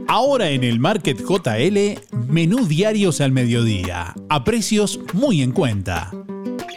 Ahora 0.08 0.48
en 0.48 0.64
el 0.64 0.80
Market 0.80 1.20
JL, 1.20 2.00
menú 2.28 2.66
diarios 2.66 3.20
al 3.20 3.32
mediodía, 3.32 4.14
a 4.30 4.44
precios 4.44 4.98
muy 5.12 5.42
en 5.42 5.52
cuenta 5.52 6.10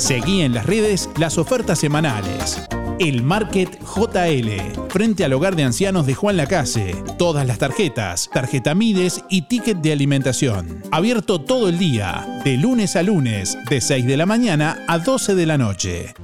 Seguí 0.00 0.40
en 0.40 0.54
las 0.54 0.64
redes 0.64 1.10
las 1.18 1.36
ofertas 1.36 1.78
semanales. 1.78 2.58
El 2.98 3.22
Market 3.22 3.78
JL, 3.82 4.88
frente 4.88 5.26
al 5.26 5.34
hogar 5.34 5.56
de 5.56 5.64
ancianos 5.64 6.06
de 6.06 6.14
Juan 6.14 6.38
Lacase. 6.38 6.96
Todas 7.18 7.46
las 7.46 7.58
tarjetas, 7.58 8.30
tarjeta 8.32 8.74
Mides 8.74 9.22
y 9.28 9.42
ticket 9.42 9.76
de 9.82 9.92
alimentación. 9.92 10.82
Abierto 10.90 11.42
todo 11.42 11.68
el 11.68 11.78
día, 11.78 12.40
de 12.46 12.56
lunes 12.56 12.96
a 12.96 13.02
lunes, 13.02 13.58
de 13.68 13.82
6 13.82 14.06
de 14.06 14.16
la 14.16 14.24
mañana 14.24 14.78
a 14.88 14.98
12 14.98 15.34
de 15.34 15.46
la 15.46 15.58
noche. 15.58 16.14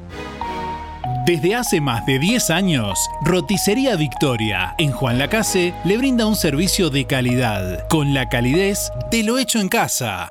Desde 1.27 1.55
hace 1.55 1.83
más 1.83 2.07
de 2.07 2.19
10 2.19 2.49
años, 2.49 2.99
Roticería 3.27 3.95
Victoria 3.97 4.75
en 4.79 4.91
Juan 4.91 5.19
Lacase 5.19 5.75
le 5.85 5.99
brinda 5.99 6.27
un 6.27 6.37
servicio 6.37 6.89
de 6.89 7.05
calidad, 7.05 7.87
con 7.89 8.15
la 8.15 8.31
calidez 8.31 8.91
de 9.11 9.23
lo 9.23 9.37
hecho 9.37 9.61
en 9.61 9.69
casa. 9.69 10.31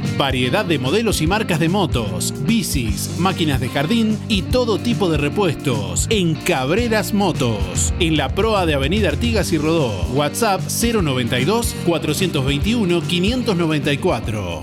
Variedad 0.17 0.65
de 0.65 0.77
modelos 0.77 1.21
y 1.21 1.27
marcas 1.27 1.59
de 1.59 1.69
motos, 1.69 2.33
bicis, 2.45 3.11
máquinas 3.17 3.59
de 3.59 3.69
jardín 3.69 4.19
y 4.27 4.43
todo 4.43 4.77
tipo 4.77 5.09
de 5.09 5.17
repuestos 5.17 6.05
en 6.09 6.35
Cabreras 6.35 7.13
Motos, 7.13 7.93
en 7.99 8.17
la 8.17 8.35
proa 8.35 8.65
de 8.65 8.73
Avenida 8.73 9.09
Artigas 9.09 9.51
y 9.51 9.57
Rodó. 9.57 9.91
WhatsApp 10.13 10.61
092 10.61 11.75
421 11.85 13.01
594. 13.01 14.61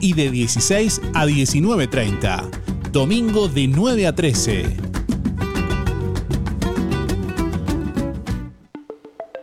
y 0.00 0.14
de 0.14 0.30
16 0.30 1.00
a 1.14 1.26
19.30. 1.26 2.90
Domingo 2.90 3.48
de 3.48 3.68
9 3.68 4.06
a 4.06 4.14
13. 4.14 4.76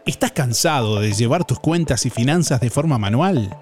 ¿Estás 0.06 0.32
cansado 0.32 1.00
de 1.00 1.12
llevar 1.12 1.46
tus 1.46 1.60
cuentas 1.60 2.06
y 2.06 2.10
finanzas 2.10 2.60
de 2.60 2.70
forma 2.70 2.98
manual? 2.98 3.56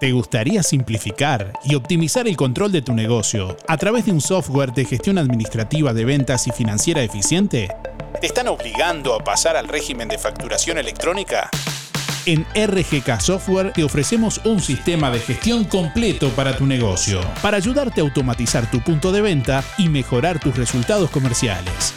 ¿Te 0.00 0.12
gustaría 0.12 0.62
simplificar 0.62 1.52
y 1.62 1.74
optimizar 1.74 2.26
el 2.26 2.36
control 2.36 2.72
de 2.72 2.80
tu 2.80 2.94
negocio 2.94 3.56
a 3.68 3.76
través 3.76 4.06
de 4.06 4.12
un 4.12 4.22
software 4.22 4.72
de 4.72 4.86
gestión 4.86 5.18
administrativa 5.18 5.92
de 5.92 6.06
ventas 6.06 6.46
y 6.46 6.52
financiera 6.52 7.02
eficiente? 7.02 7.68
¿Te 8.18 8.26
están 8.26 8.48
obligando 8.48 9.14
a 9.14 9.22
pasar 9.22 9.56
al 9.56 9.68
régimen 9.68 10.08
de 10.08 10.16
facturación 10.16 10.78
electrónica? 10.78 11.50
En 12.26 12.44
RGK 12.54 13.18
Software 13.20 13.72
te 13.72 13.82
ofrecemos 13.82 14.40
un 14.44 14.60
sistema 14.60 15.10
de 15.10 15.20
gestión 15.20 15.64
completo 15.64 16.28
para 16.30 16.56
tu 16.56 16.66
negocio, 16.66 17.20
para 17.40 17.56
ayudarte 17.56 18.00
a 18.00 18.04
automatizar 18.04 18.70
tu 18.70 18.80
punto 18.80 19.10
de 19.10 19.22
venta 19.22 19.64
y 19.78 19.88
mejorar 19.88 20.38
tus 20.38 20.56
resultados 20.56 21.10
comerciales. 21.10 21.94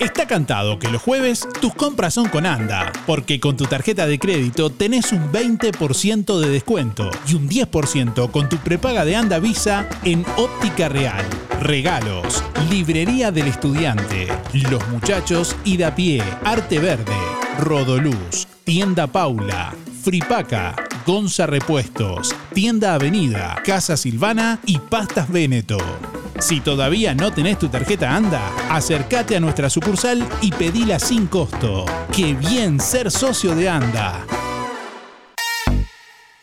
Está 0.00 0.28
cantado 0.28 0.78
que 0.78 0.88
los 0.88 1.02
jueves 1.02 1.48
tus 1.60 1.74
compras 1.74 2.14
son 2.14 2.28
con 2.28 2.46
ANDA, 2.46 2.92
porque 3.04 3.40
con 3.40 3.56
tu 3.56 3.64
tarjeta 3.64 4.06
de 4.06 4.20
crédito 4.20 4.70
tenés 4.70 5.10
un 5.10 5.32
20% 5.32 6.38
de 6.38 6.48
descuento 6.48 7.10
y 7.26 7.34
un 7.34 7.48
10% 7.48 8.30
con 8.30 8.48
tu 8.48 8.58
prepaga 8.58 9.04
de 9.04 9.16
ANDA 9.16 9.40
Visa 9.40 9.88
en 10.04 10.24
Óptica 10.36 10.88
Real. 10.88 11.24
Regalos, 11.60 12.44
Librería 12.70 13.32
del 13.32 13.48
Estudiante, 13.48 14.28
Los 14.70 14.86
Muchachos 14.88 15.56
y 15.64 15.78
pie, 15.78 16.22
Arte 16.44 16.78
Verde, 16.78 17.16
Rodoluz, 17.58 18.46
Tienda 18.62 19.08
Paula, 19.08 19.74
Fripaca, 20.04 20.76
Gonza 21.08 21.46
Repuestos, 21.46 22.36
Tienda 22.52 22.92
Avenida, 22.92 23.56
Casa 23.64 23.96
Silvana 23.96 24.60
y 24.66 24.78
Pastas 24.78 25.30
Véneto. 25.30 25.78
Si 26.38 26.60
todavía 26.60 27.14
no 27.14 27.32
tenés 27.32 27.58
tu 27.58 27.70
tarjeta 27.70 28.14
ANDA, 28.14 28.46
acércate 28.68 29.34
a 29.34 29.40
nuestra 29.40 29.70
sucursal 29.70 30.22
y 30.42 30.52
pedila 30.52 30.98
sin 30.98 31.26
costo. 31.26 31.86
¡Qué 32.14 32.34
bien 32.34 32.78
ser 32.78 33.10
socio 33.10 33.56
de 33.56 33.70
ANDA! 33.70 34.26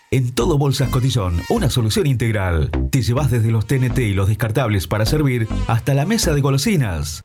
En 0.10 0.32
todo 0.34 0.58
Bolsas 0.58 0.90
Cotillón, 0.90 1.44
una 1.50 1.70
solución 1.70 2.08
integral. 2.08 2.72
Te 2.90 3.04
llevas 3.04 3.30
desde 3.30 3.52
los 3.52 3.68
TNT 3.68 4.00
y 4.00 4.14
los 4.14 4.30
descartables 4.30 4.88
para 4.88 5.06
servir 5.06 5.48
hasta 5.68 5.94
la 5.94 6.08
mesa 6.08 6.34
de 6.34 6.42
golosinas. 6.42 7.25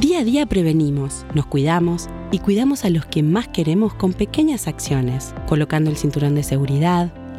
Día 0.01 0.18
a 0.18 0.25
día 0.25 0.47
prevenimos, 0.47 1.25
nos 1.33 1.47
cuidamos 1.47 2.09
y 2.33 2.41
cuidamos 2.41 2.85
a 2.85 2.91
los 2.91 3.07
que 3.07 3.23
más 3.23 3.47
queremos 3.47 3.95
con 3.95 4.14
pequeñas 4.14 4.66
acciones, 4.66 5.33
colocando 5.47 5.91
el 5.91 5.97
cinturón 5.97 6.35
de 6.35 6.43
seguridad, 6.43 7.12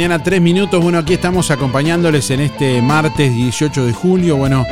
Mañana, 0.00 0.22
3 0.22 0.40
minutos. 0.40 0.82
Bueno, 0.82 0.96
aquí 0.96 1.12
estamos 1.12 1.50
acompañándoles 1.50 2.30
en 2.30 2.40
este 2.40 2.80
martes 2.80 3.34
18 3.34 3.84
de 3.84 3.92
julio. 3.92 4.38
Bueno, 4.38 4.64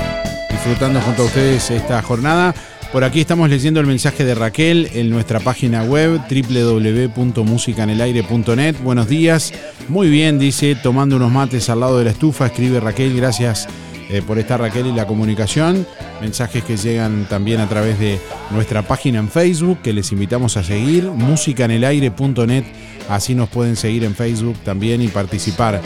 disfrutando 0.51 1.03
junto 1.03 1.25
a 1.25 1.27
ustedes 1.27 1.71
esta 1.71 2.01
jornada. 2.01 2.55
Por 2.93 3.05
aquí 3.05 3.21
estamos 3.21 3.51
leyendo 3.51 3.79
el 3.79 3.87
mensaje 3.87 4.25
de 4.25 4.35
Raquel 4.35 4.89
en 4.95 5.11
nuestra 5.11 5.39
página 5.39 5.83
web 5.83 6.19
www.musicanelaire.net. 6.31 8.77
Buenos 8.83 9.07
días. 9.07 9.53
Muy 9.89 10.09
bien, 10.09 10.39
dice, 10.39 10.75
tomando 10.77 11.17
unos 11.17 11.31
mates 11.31 11.69
al 11.69 11.81
lado 11.81 11.99
de 11.99 12.07
la 12.07 12.13
estufa. 12.13 12.47
Escribe 12.47 12.81
Raquel, 12.81 13.15
gracias 13.15 13.69
eh, 14.09 14.23
por 14.27 14.39
estar 14.39 14.59
Raquel 14.59 14.87
y 14.87 14.93
la 14.93 15.07
comunicación. 15.07 15.87
Mensajes 16.23 16.65
que 16.65 16.79
llegan 16.79 17.27
también 17.29 17.61
a 17.61 17.69
través 17.69 17.99
de 17.99 18.19
nuestra 18.51 18.81
página 18.81 19.19
en 19.19 19.29
Facebook, 19.29 19.81
que 19.83 19.93
les 19.93 20.11
invitamos 20.11 20.57
a 20.57 20.63
seguir, 20.63 21.05
musicanelaire.net. 21.05 22.65
Así 23.09 23.35
nos 23.35 23.49
pueden 23.49 23.77
seguir 23.77 24.05
en 24.05 24.15
Facebook 24.15 24.57
también 24.65 25.03
y 25.03 25.09
participar 25.09 25.81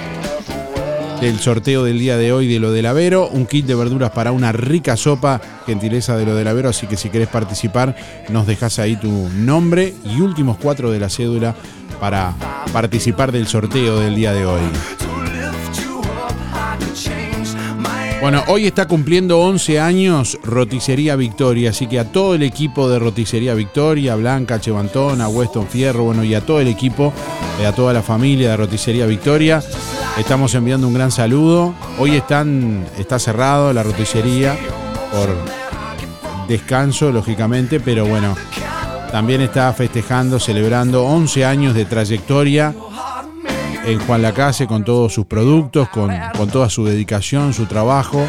del 1.23 1.39
sorteo 1.39 1.85
del 1.85 2.01
día 2.01 2.17
de 2.17 2.33
hoy 2.33 2.53
de 2.53 2.59
lo 2.59 2.73
del 2.73 2.85
Avero, 2.85 3.29
un 3.29 3.47
kit 3.47 3.65
de 3.65 3.77
verduras 3.77 4.11
para 4.11 4.33
una 4.33 4.51
rica 4.51 4.97
sopa, 4.97 5.41
gentileza 5.67 6.17
de 6.17 6.27
lo 6.27 6.35
del 6.35 6.49
Avero, 6.49 6.69
así 6.69 6.89
que 6.89 6.97
si 6.97 7.11
querés 7.11 7.29
participar, 7.29 7.95
nos 8.29 8.45
dejas 8.49 8.81
ahí 8.81 8.97
tu 8.97 9.29
nombre 9.29 9.95
y 10.05 10.21
últimos 10.21 10.57
cuatro 10.57 10.91
de 10.91 10.99
la 10.99 11.09
cédula 11.09 11.55
para 12.01 12.35
participar 12.73 13.31
del 13.31 13.47
sorteo 13.47 14.01
del 14.01 14.17
día 14.17 14.33
de 14.33 14.45
hoy. 14.45 14.63
Bueno, 18.23 18.45
hoy 18.47 18.69
está 18.69 18.87
cumpliendo 18.87 19.41
11 19.41 19.81
años 19.81 20.39
Roticería 20.45 21.17
Victoria, 21.17 21.71
así 21.71 21.89
que 21.89 21.99
a 21.99 22.13
todo 22.13 22.37
el 22.37 22.45
equipo 22.45 22.89
de 22.89 23.01
Roticería 23.01 23.53
Victoria, 23.53 24.15
Blanca 24.15 24.61
Chevantón, 24.61 25.21
a 25.21 25.29
Weston 25.29 25.67
Fierro, 25.67 26.05
bueno, 26.05 26.23
y 26.23 26.33
a 26.37 26.41
todo 26.41 26.61
el 26.61 26.69
equipo, 26.69 27.13
eh, 27.61 27.67
a 27.67 27.75
toda 27.75 27.93
la 27.93 28.01
familia 28.01 28.51
de 28.51 28.57
Roticería 28.59 29.07
Victoria, 29.07 29.61
estamos 30.17 30.55
enviando 30.55 30.87
un 30.87 30.95
gran 30.95 31.11
saludo. 31.11 31.75
Hoy 31.99 32.15
están, 32.15 32.87
está 32.97 33.19
cerrado 33.19 33.73
la 33.73 33.83
roticería 33.83 34.57
por 35.11 35.37
descanso, 36.47 37.11
lógicamente, 37.11 37.81
pero 37.81 38.07
bueno, 38.07 38.37
también 39.11 39.41
está 39.41 39.73
festejando, 39.73 40.39
celebrando 40.39 41.03
11 41.07 41.45
años 41.45 41.75
de 41.75 41.87
trayectoria 41.87 42.73
en 43.85 43.99
Juan 44.01 44.23
Lacase 44.23 44.67
con 44.67 44.85
todos 44.85 45.13
sus 45.13 45.27
productos, 45.27 45.89
con, 45.89 46.11
con 46.37 46.49
toda 46.49 46.69
su 46.71 46.85
dedicación, 46.85 47.53
su 47.53 47.67
trabajo 47.67 48.25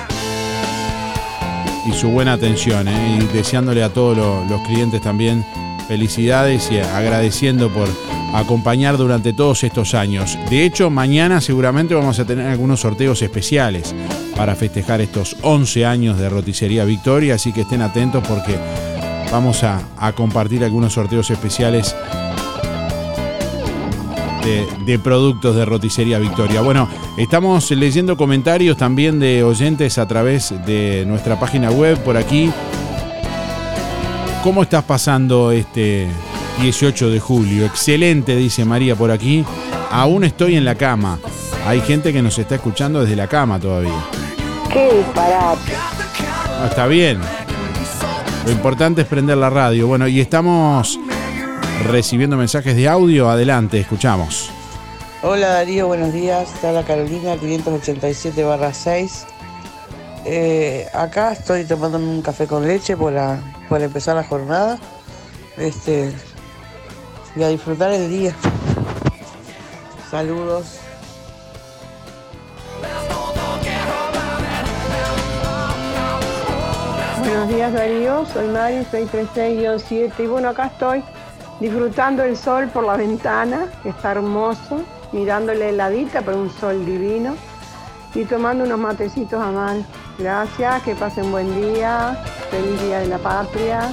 y 1.88 1.91
su 1.93 2.10
buena 2.10 2.34
atención. 2.34 2.88
¿eh? 2.88 3.20
Y 3.20 3.36
deseándole 3.36 3.84
a 3.84 3.89
todos 3.89 4.18
lo- 4.18 4.43
los 4.45 4.62
clientes 4.68 5.01
también 5.01 5.45
felicidades 5.88 6.72
y 6.72 6.80
agradeciendo 6.80 7.70
por 7.70 7.88
acompañar 8.34 8.97
durante 8.97 9.32
todos 9.34 9.64
estos 9.64 9.93
años. 9.93 10.38
De 10.49 10.66
hecho, 10.66 10.89
mañana 10.89 11.39
seguramente 11.39 11.93
vamos 11.93 12.18
a 12.20 12.26
tener 12.26 12.47
algunos 12.47 12.80
sorteos 12.80 13.22
especiales 13.22 13.93
para 14.36 14.56
festejar 14.56 15.01
estos 15.01 15.36
11 15.43 15.86
años 15.86 16.18
de 16.18 16.30
Roticería 16.30 16.84
Victoria, 16.86 17.36
así 17.36 17.51
que 17.54 17.62
estén 17.62 17.84
atentos 17.84 18.24
porque 18.28 18.58
vamos 19.32 19.64
a, 19.64 19.82
a 19.99 20.14
compartir 20.14 20.64
algunos 20.64 20.93
sorteos 20.93 21.30
especiales 21.30 21.95
de, 24.44 24.68
de 24.86 25.00
productos 25.00 25.56
de 25.56 25.66
Roticería 25.66 26.20
Victoria. 26.20 26.62
Bueno, 26.62 26.88
estamos 27.18 27.70
leyendo 27.72 28.18
comentarios 28.18 28.78
también 28.78 29.20
de 29.20 29.44
oyentes 29.44 29.98
a 29.98 30.08
través 30.08 30.54
de 30.66 31.06
nuestra 31.08 31.39
página 31.39 31.72
web 31.72 31.98
por 32.04 32.18
aquí. 32.18 32.52
¿Cómo 34.44 34.64
estás 34.64 34.84
pasando 34.84 35.52
este 35.52 36.08
18 36.62 37.10
de 37.10 37.20
julio? 37.20 37.66
Excelente, 37.66 38.36
dice 38.36 38.66
María 38.66 38.94
por 38.94 39.10
aquí. 39.10 39.46
Aún 39.89 40.26
estoy 40.26 40.56
en 40.56 40.66
la 40.66 40.76
cama. 40.76 41.18
Hay 41.66 41.80
gente 41.80 42.12
que 42.12 42.22
nos 42.22 42.38
está 42.38 42.56
escuchando 42.56 43.02
desde 43.02 43.16
la 43.16 43.28
cama 43.28 43.58
todavía. 43.58 44.04
Qué 44.72 44.98
disparate. 44.98 45.74
No, 46.60 46.66
está 46.66 46.88
bien. 46.88 47.20
Lo 48.46 48.52
importante 48.52 49.04
es 49.04 49.08
prender 49.08 49.38
la 49.38 49.50
radio. 49.50 49.88
Bueno, 49.88 50.08
y 50.08 50.20
estamos 50.20 51.00
recibiendo 51.86 52.38
mensajes 52.38 52.76
de 52.76 52.88
audio. 52.88 53.30
Adelante, 53.30 53.80
escuchamos. 53.80 54.49
Hola 55.21 55.49
Darío, 55.49 55.88
buenos 55.88 56.13
días. 56.13 56.53
Está 56.53 56.71
la 56.71 56.84
Carolina 56.84 57.38
587 57.38 58.43
barra 58.43 58.74
6. 58.74 59.26
Eh, 60.26 60.88
acá 60.93 61.34
estoy 61.34 61.65
tomando 61.65 61.97
un 61.97 62.21
café 62.21 62.47
con 62.47 62.67
leche 62.67 62.95
para, 62.95 63.39
para 63.69 63.86
empezar 63.86 64.15
la 64.15 64.24
jornada. 64.24 64.80
Este, 65.57 66.11
y 67.36 67.43
a 67.43 67.49
disfrutar 67.49 67.91
el 67.91 68.09
día. 68.09 68.36
Saludos. 70.09 70.80
Buenos 77.19 77.47
días 77.47 77.74
Darío, 77.74 78.26
soy 78.32 78.47
Mari 78.47 78.86
636-7 78.91 80.11
y 80.19 80.28
bueno, 80.28 80.49
acá 80.49 80.67
estoy 80.67 81.03
disfrutando 81.60 82.24
el 82.24 82.36
sol 82.36 82.68
por 82.68 82.86
la 82.86 82.97
ventana, 82.97 83.68
que 83.82 83.89
está 83.89 84.12
hermoso, 84.12 84.82
mirándole 85.12 85.70
heladita, 85.70 86.22
pero 86.22 86.39
un 86.39 86.49
sol 86.49 86.86
divino 86.86 87.36
y 88.16 88.26
tomando 88.26 88.64
unos 88.64 88.80
matecitos 88.80 89.41
a 89.41 89.51
mano. 89.51 89.86
Gracias, 90.18 90.84
que 90.84 90.95
pasen 90.95 91.32
buen 91.32 91.54
día, 91.60 92.24
feliz 92.51 92.82
día 92.82 92.99
de 92.99 93.08
la 93.08 93.18
patria. 93.18 93.91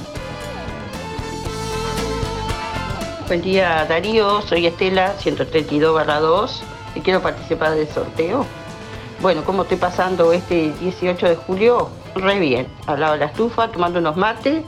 Buen 3.27 3.41
día 3.41 3.85
Darío, 3.85 4.41
soy 4.41 4.67
Estela 4.67 5.13
132 5.17 5.95
barra 5.95 6.19
2 6.19 6.63
y 6.95 6.99
quiero 6.99 7.21
participar 7.21 7.75
del 7.75 7.87
sorteo. 7.87 8.45
Bueno, 9.21 9.43
¿cómo 9.45 9.63
estoy 9.63 9.77
pasando 9.77 10.33
este 10.33 10.73
18 10.81 11.29
de 11.29 11.35
julio? 11.35 11.89
Re 12.15 12.39
bien, 12.39 12.67
al 12.87 12.99
lado 12.99 13.13
de 13.13 13.19
la 13.19 13.25
estufa, 13.27 13.69
tomando 13.69 13.99
unos 13.99 14.17
mates, 14.17 14.63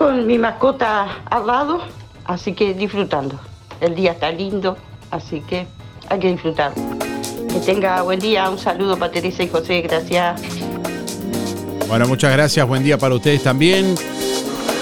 con 0.00 0.26
mi 0.26 0.38
mascota 0.38 1.18
al 1.28 1.46
lado, 1.46 1.82
así 2.24 2.54
que 2.54 2.72
disfrutando. 2.72 3.38
El 3.82 3.94
día 3.94 4.12
está 4.12 4.32
lindo, 4.32 4.78
así 5.10 5.42
que 5.42 5.66
hay 6.08 6.18
que 6.18 6.28
disfrutar. 6.28 6.72
Que 6.72 7.60
tenga 7.66 8.00
buen 8.00 8.18
día, 8.18 8.48
un 8.48 8.56
saludo 8.56 8.96
para 8.98 9.12
Teresa 9.12 9.42
y 9.42 9.48
José, 9.50 9.82
gracias. 9.82 10.40
Bueno, 11.86 12.08
muchas 12.08 12.32
gracias. 12.32 12.66
Buen 12.66 12.82
día 12.82 12.96
para 12.96 13.14
ustedes 13.14 13.42
también. 13.42 13.94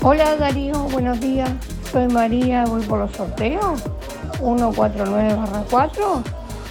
Hola 0.01 0.35
Darío, 0.37 0.79
buenos 0.85 1.19
días. 1.19 1.51
Soy 1.91 2.07
María, 2.07 2.65
voy 2.65 2.81
por 2.81 2.97
los 2.97 3.11
sorteos. 3.11 3.79
149 4.39 5.37
4. 5.69 6.23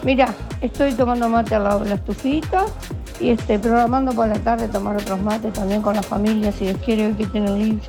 Mira, 0.03 0.35
estoy 0.61 0.93
tomando 0.95 1.29
mate 1.29 1.55
al 1.55 1.63
lado 1.63 1.85
de 1.85 1.91
la 1.91 1.95
estufita 1.95 2.67
y 3.21 3.31
este, 3.31 3.59
programando 3.59 4.13
para 4.13 4.35
la 4.35 4.41
tarde 4.41 4.69
tomar 4.69 4.97
otros 4.97 5.21
mates 5.23 5.53
también 5.53 5.83
con 5.83 5.95
la 5.95 6.03
familia, 6.03 6.53
si 6.53 6.65
Dios 6.65 6.79
quiere, 6.85 7.07
hoy 7.07 7.15
que 7.15 7.27
tienen 7.27 7.59
libre. 7.59 7.89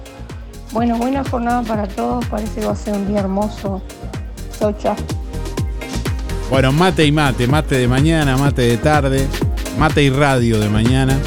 Bueno, 0.71 0.97
buena 0.97 1.23
jornada 1.23 1.63
para 1.63 1.87
todos, 1.87 2.25
parece 2.25 2.61
que 2.61 2.65
va 2.65 2.73
a 2.73 2.75
ser 2.75 2.95
un 2.95 3.07
día 3.07 3.19
hermoso. 3.19 3.81
Chau, 4.59 4.73
chau. 4.77 4.95
Bueno, 6.49 6.71
mate 6.71 7.05
y 7.05 7.11
mate. 7.11 7.47
Mate 7.47 7.77
de 7.77 7.87
mañana, 7.87 8.37
mate 8.37 8.63
de 8.63 8.77
tarde. 8.77 9.27
Mate 9.79 10.03
y 10.03 10.09
radio 10.09 10.59
de 10.59 10.69
mañana. 10.69 11.17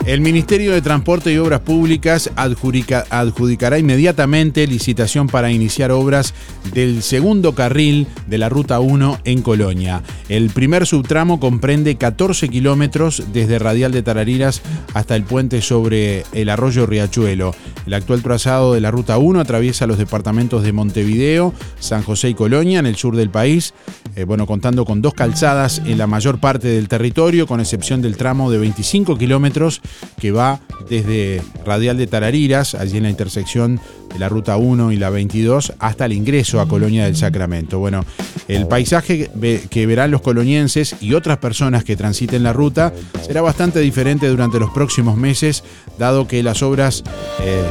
El 0.06 0.20
Ministerio 0.20 0.72
de 0.72 0.82
Transporte 0.82 1.32
y 1.32 1.38
Obras 1.38 1.60
Públicas 1.60 2.30
adjudica- 2.36 3.06
adjudicará 3.08 3.78
inmediatamente 3.78 4.66
licitación 4.66 5.28
para 5.28 5.50
iniciar 5.50 5.92
obras 5.92 6.34
del 6.74 7.02
segundo 7.02 7.54
carril 7.54 8.06
de 8.26 8.36
la 8.36 8.50
Ruta 8.50 8.80
1 8.80 9.20
en 9.24 9.40
Colonia. 9.40 10.02
El 10.28 10.50
primer 10.50 10.86
subtramo 10.86 11.40
comprende 11.40 11.96
14 11.96 12.50
kilómetros 12.50 13.22
desde 13.32 13.58
Radial 13.58 13.92
de 13.92 14.02
Tarariras 14.02 14.60
hasta 14.92 15.16
el 15.16 15.24
puente 15.24 15.62
sobre 15.62 16.24
el 16.34 16.50
arroyo 16.50 16.84
Riachuelo. 16.84 17.54
El 17.86 17.94
actual 17.94 18.22
trazado 18.22 18.74
de 18.74 18.82
la 18.82 18.90
Ruta 18.90 19.16
1 19.16 19.40
atraviesa 19.40 19.86
los 19.86 19.96
departamentos 19.96 20.62
de 20.62 20.72
Montevideo, 20.74 21.54
San 21.80 22.02
José 22.02 22.28
y 22.28 22.34
Colonia 22.34 22.78
en 22.78 22.86
el 22.86 22.96
sur 22.96 23.16
del 23.16 23.30
país, 23.30 23.72
eh, 24.16 24.24
bueno, 24.24 24.46
contando 24.46 24.84
con 24.84 25.00
dos 25.00 25.14
calzadas 25.14 25.80
en 25.86 25.96
la 25.96 26.06
mayor 26.06 26.40
parte 26.40 26.68
del 26.68 26.88
territorio, 26.88 27.46
con 27.46 27.60
excepción 27.60 28.02
del 28.02 28.18
tramo 28.18 28.50
de 28.50 28.58
25 28.58 29.16
kilómetros 29.16 29.80
que 30.18 30.32
va 30.32 30.60
desde 30.88 31.42
Radial 31.64 31.96
de 31.96 32.06
Tarariras, 32.06 32.74
allí 32.74 32.98
en 32.98 33.04
la 33.04 33.10
intersección 33.10 33.80
de 34.12 34.18
la 34.18 34.28
Ruta 34.28 34.56
1 34.56 34.92
y 34.92 34.96
la 34.96 35.10
22, 35.10 35.74
hasta 35.78 36.06
el 36.06 36.12
ingreso 36.12 36.60
a 36.60 36.68
Colonia 36.68 37.04
del 37.04 37.16
Sacramento. 37.16 37.78
Bueno, 37.78 38.04
el 38.48 38.66
paisaje 38.66 39.30
que 39.70 39.86
verán 39.86 40.10
los 40.10 40.20
colonienses 40.20 40.96
y 41.00 41.14
otras 41.14 41.38
personas 41.38 41.84
que 41.84 41.96
transiten 41.96 42.42
la 42.42 42.52
ruta 42.52 42.92
será 43.26 43.42
bastante 43.42 43.80
diferente 43.80 44.28
durante 44.28 44.60
los 44.60 44.70
próximos 44.70 45.16
meses, 45.16 45.64
dado 45.98 46.26
que 46.28 46.42
las 46.42 46.62
obras... 46.62 47.02
eh, 47.40 47.62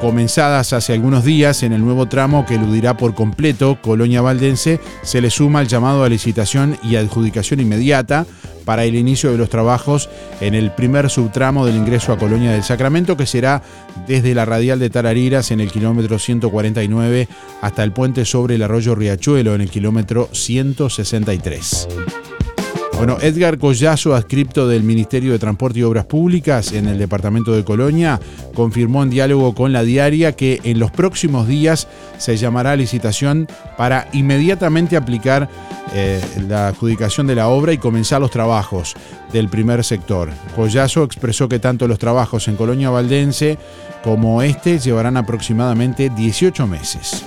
comenzadas 0.00 0.72
hace 0.72 0.94
algunos 0.94 1.24
días 1.24 1.62
en 1.62 1.74
el 1.74 1.84
nuevo 1.84 2.06
tramo 2.06 2.46
que 2.46 2.54
eludirá 2.54 2.96
por 2.96 3.14
completo 3.14 3.78
Colonia 3.82 4.22
Valdense, 4.22 4.80
se 5.02 5.20
le 5.20 5.28
suma 5.28 5.60
el 5.60 5.68
llamado 5.68 6.02
a 6.02 6.08
licitación 6.08 6.78
y 6.82 6.96
adjudicación 6.96 7.60
inmediata 7.60 8.26
para 8.64 8.84
el 8.84 8.94
inicio 8.94 9.32
de 9.32 9.38
los 9.38 9.48
trabajos 9.48 10.08
en 10.40 10.54
el 10.54 10.70
primer 10.72 11.10
subtramo 11.10 11.66
del 11.66 11.76
ingreso 11.76 12.12
a 12.12 12.18
Colonia 12.18 12.52
del 12.52 12.62
Sacramento, 12.62 13.16
que 13.16 13.26
será 13.26 13.62
desde 14.06 14.34
la 14.34 14.44
radial 14.44 14.78
de 14.78 14.90
Tarariras 14.90 15.50
en 15.50 15.60
el 15.60 15.70
kilómetro 15.70 16.18
149 16.18 17.28
hasta 17.60 17.82
el 17.82 17.92
puente 17.92 18.24
sobre 18.24 18.54
el 18.56 18.62
arroyo 18.62 18.94
Riachuelo 18.94 19.54
en 19.54 19.60
el 19.60 19.70
kilómetro 19.70 20.28
163. 20.32 22.29
Bueno, 23.00 23.16
Edgar 23.22 23.56
Collazo, 23.56 24.14
adscripto 24.14 24.68
del 24.68 24.82
Ministerio 24.82 25.32
de 25.32 25.38
Transporte 25.38 25.78
y 25.78 25.82
Obras 25.84 26.04
Públicas 26.04 26.72
en 26.72 26.86
el 26.86 26.98
departamento 26.98 27.50
de 27.50 27.64
Colonia, 27.64 28.20
confirmó 28.52 29.02
en 29.02 29.08
diálogo 29.08 29.54
con 29.54 29.72
la 29.72 29.82
diaria 29.82 30.32
que 30.32 30.60
en 30.64 30.78
los 30.78 30.90
próximos 30.90 31.48
días 31.48 31.88
se 32.18 32.36
llamará 32.36 32.76
licitación 32.76 33.48
para 33.78 34.06
inmediatamente 34.12 34.98
aplicar 34.98 35.48
eh, 35.94 36.20
la 36.46 36.68
adjudicación 36.68 37.26
de 37.26 37.36
la 37.36 37.48
obra 37.48 37.72
y 37.72 37.78
comenzar 37.78 38.20
los 38.20 38.30
trabajos 38.30 38.94
del 39.32 39.48
primer 39.48 39.82
sector. 39.82 40.28
Collazo 40.54 41.02
expresó 41.02 41.48
que 41.48 41.58
tanto 41.58 41.88
los 41.88 41.98
trabajos 41.98 42.48
en 42.48 42.56
Colonia 42.56 42.90
Valdense 42.90 43.56
como 44.04 44.42
este 44.42 44.78
llevarán 44.78 45.16
aproximadamente 45.16 46.10
18 46.10 46.66
meses. 46.66 47.24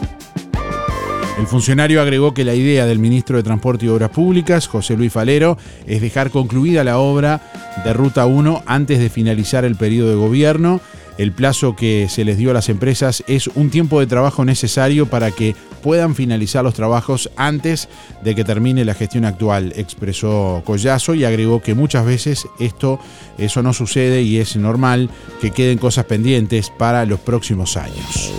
El 1.37 1.47
funcionario 1.47 2.01
agregó 2.01 2.33
que 2.33 2.45
la 2.45 2.53
idea 2.53 2.85
del 2.85 2.99
ministro 2.99 3.37
de 3.37 3.43
Transporte 3.43 3.85
y 3.85 3.89
Obras 3.89 4.11
Públicas, 4.11 4.67
José 4.67 4.95
Luis 4.95 5.11
Falero, 5.11 5.57
es 5.87 5.99
dejar 5.99 6.29
concluida 6.29 6.83
la 6.83 6.99
obra 6.99 7.41
de 7.83 7.91
Ruta 7.91 8.25
1 8.25 8.63
antes 8.65 8.99
de 8.99 9.09
finalizar 9.09 9.65
el 9.65 9.75
periodo 9.75 10.09
de 10.09 10.15
gobierno. 10.15 10.79
El 11.17 11.31
plazo 11.31 11.75
que 11.75 12.07
se 12.09 12.23
les 12.23 12.37
dio 12.37 12.51
a 12.51 12.53
las 12.53 12.69
empresas 12.69 13.23
es 13.27 13.47
un 13.47 13.69
tiempo 13.69 13.99
de 13.99 14.07
trabajo 14.07 14.45
necesario 14.45 15.07
para 15.07 15.31
que 15.31 15.55
puedan 15.81 16.15
finalizar 16.15 16.63
los 16.63 16.75
trabajos 16.75 17.29
antes 17.35 17.89
de 18.23 18.35
que 18.35 18.43
termine 18.43 18.85
la 18.85 18.93
gestión 18.93 19.25
actual, 19.25 19.73
expresó 19.75 20.61
Collazo 20.65 21.13
y 21.13 21.25
agregó 21.25 21.61
que 21.61 21.75
muchas 21.75 22.05
veces 22.05 22.47
esto 22.59 22.99
eso 23.37 23.61
no 23.61 23.73
sucede 23.73 24.21
y 24.21 24.37
es 24.37 24.55
normal 24.55 25.09
que 25.41 25.51
queden 25.51 25.77
cosas 25.77 26.05
pendientes 26.05 26.71
para 26.71 27.05
los 27.05 27.19
próximos 27.19 27.75
años. 27.75 28.31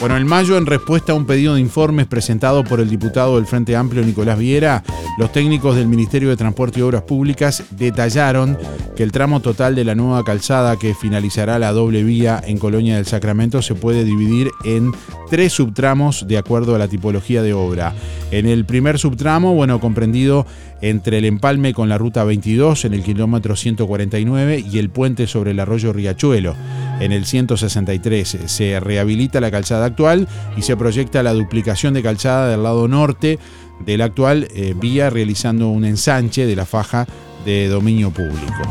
Bueno, 0.00 0.16
en 0.16 0.28
mayo, 0.28 0.56
en 0.56 0.66
respuesta 0.66 1.10
a 1.10 1.16
un 1.16 1.26
pedido 1.26 1.54
de 1.54 1.60
informes 1.60 2.06
presentado 2.06 2.62
por 2.62 2.78
el 2.78 2.88
diputado 2.88 3.34
del 3.34 3.46
Frente 3.46 3.74
Amplio 3.74 4.04
Nicolás 4.04 4.38
Viera, 4.38 4.84
los 5.18 5.32
técnicos 5.32 5.74
del 5.74 5.88
Ministerio 5.88 6.28
de 6.28 6.36
Transporte 6.36 6.78
y 6.78 6.82
Obras 6.82 7.02
Públicas 7.02 7.64
detallaron 7.70 8.56
que 8.94 9.02
el 9.02 9.10
tramo 9.10 9.40
total 9.40 9.74
de 9.74 9.84
la 9.84 9.96
nueva 9.96 10.22
calzada 10.22 10.76
que 10.76 10.94
finalizará 10.94 11.58
la 11.58 11.72
doble 11.72 12.04
vía 12.04 12.40
en 12.46 12.58
Colonia 12.58 12.94
del 12.94 13.06
Sacramento 13.06 13.60
se 13.60 13.74
puede 13.74 14.04
dividir 14.04 14.50
en 14.64 14.92
tres 15.30 15.52
subtramos 15.54 16.28
de 16.28 16.38
acuerdo 16.38 16.76
a 16.76 16.78
la 16.78 16.86
tipología 16.86 17.42
de 17.42 17.52
obra. 17.52 17.92
En 18.30 18.46
el 18.46 18.64
primer 18.64 19.00
subtramo, 19.00 19.54
bueno, 19.54 19.80
comprendido 19.80 20.46
entre 20.80 21.18
el 21.18 21.24
empalme 21.24 21.74
con 21.74 21.88
la 21.88 21.98
ruta 21.98 22.22
22 22.22 22.84
en 22.84 22.94
el 22.94 23.02
kilómetro 23.02 23.56
149 23.56 24.64
y 24.70 24.78
el 24.78 24.90
puente 24.90 25.26
sobre 25.26 25.50
el 25.50 25.60
arroyo 25.60 25.92
Riachuelo 25.92 26.54
en 27.00 27.12
el 27.12 27.24
163. 27.24 28.38
Se 28.46 28.80
rehabilita 28.80 29.40
la 29.40 29.50
calzada 29.50 29.87
actual 29.88 30.28
y 30.56 30.62
se 30.62 30.76
proyecta 30.76 31.22
la 31.22 31.32
duplicación 31.32 31.94
de 31.94 32.02
calzada 32.02 32.48
del 32.48 32.62
lado 32.62 32.88
norte 32.88 33.38
de 33.84 33.96
la 33.96 34.06
actual 34.06 34.48
eh, 34.54 34.74
vía 34.76 35.10
realizando 35.10 35.68
un 35.68 35.84
ensanche 35.84 36.46
de 36.46 36.56
la 36.56 36.66
faja 36.66 37.06
de 37.48 37.66
dominio 37.68 38.10
público. 38.10 38.62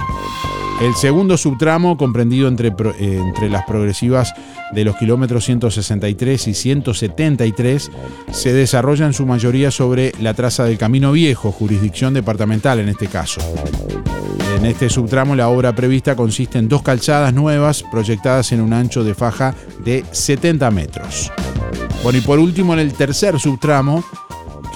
El 0.79 0.93
segundo 0.93 1.35
subtramo, 1.35 1.97
comprendido 1.97 2.47
entre, 2.47 2.67
eh, 2.67 2.73
entre 2.99 3.49
las 3.49 3.65
progresivas 3.65 4.31
de 4.71 4.85
los 4.85 4.95
kilómetros 4.97 5.45
163 5.45 6.47
y 6.47 6.53
173, 6.53 7.91
se 8.31 8.53
desarrolla 8.53 9.07
en 9.07 9.13
su 9.13 9.25
mayoría 9.25 9.71
sobre 9.71 10.11
la 10.21 10.35
traza 10.35 10.65
del 10.65 10.77
Camino 10.77 11.11
Viejo, 11.11 11.51
jurisdicción 11.51 12.13
departamental 12.13 12.79
en 12.79 12.89
este 12.89 13.07
caso. 13.07 13.41
En 14.55 14.65
este 14.67 14.89
subtramo 14.89 15.35
la 15.35 15.49
obra 15.49 15.73
prevista 15.73 16.15
consiste 16.15 16.59
en 16.59 16.69
dos 16.69 16.83
calzadas 16.83 17.33
nuevas 17.33 17.83
proyectadas 17.91 18.51
en 18.51 18.61
un 18.61 18.73
ancho 18.73 19.03
de 19.03 19.15
faja 19.15 19.55
de 19.83 20.05
70 20.11 20.69
metros. 20.69 21.31
Bueno, 22.03 22.19
y 22.19 22.21
por 22.21 22.37
último 22.37 22.73
en 22.73 22.79
el 22.79 22.93
tercer 22.93 23.39
subtramo, 23.39 24.03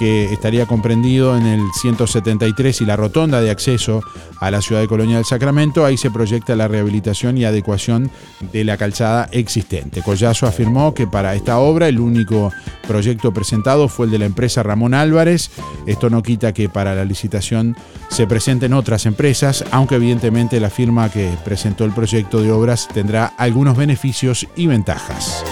que 0.02 0.32
estaría 0.32 0.66
comprendido 0.66 1.36
en 1.36 1.46
el 1.46 1.60
173 1.80 2.80
y 2.80 2.84
la 2.84 2.96
rotonda 2.96 3.40
de 3.40 3.50
acceso 3.50 4.02
a 4.40 4.50
la 4.50 4.60
ciudad 4.60 4.80
de 4.80 4.88
Colonia 4.88 5.14
del 5.14 5.24
Sacramento, 5.24 5.84
ahí 5.84 5.96
se 5.96 6.10
proyecta 6.10 6.56
la 6.56 6.66
rehabilitación 6.66 7.38
y 7.38 7.44
adecuación 7.44 8.10
de 8.52 8.64
la 8.64 8.76
calzada 8.76 9.28
existente. 9.30 10.02
Collazo 10.02 10.48
afirmó 10.48 10.92
que 10.92 11.06
para 11.06 11.36
esta 11.36 11.60
obra 11.60 11.86
el 11.86 12.00
único 12.00 12.50
proyecto 12.88 13.32
presentado 13.32 13.88
fue 13.88 14.06
el 14.06 14.10
de 14.10 14.18
la 14.18 14.26
empresa 14.26 14.64
Ramón 14.64 14.92
Álvarez. 14.92 15.52
Esto 15.86 16.10
no 16.10 16.20
quita 16.20 16.52
que 16.52 16.68
para 16.68 16.96
la 16.96 17.04
licitación 17.04 17.76
se 18.08 18.26
presenten 18.26 18.72
otras 18.72 19.06
empresas, 19.06 19.64
aunque 19.70 19.94
evidentemente 19.94 20.58
la 20.58 20.70
firma 20.70 21.10
que 21.10 21.30
presentó 21.44 21.84
el 21.84 21.92
proyecto 21.92 22.42
de 22.42 22.50
obras 22.50 22.88
tendrá 22.92 23.26
algunos 23.38 23.76
beneficios 23.76 24.48
y 24.56 24.66
ventajas. 24.66 25.44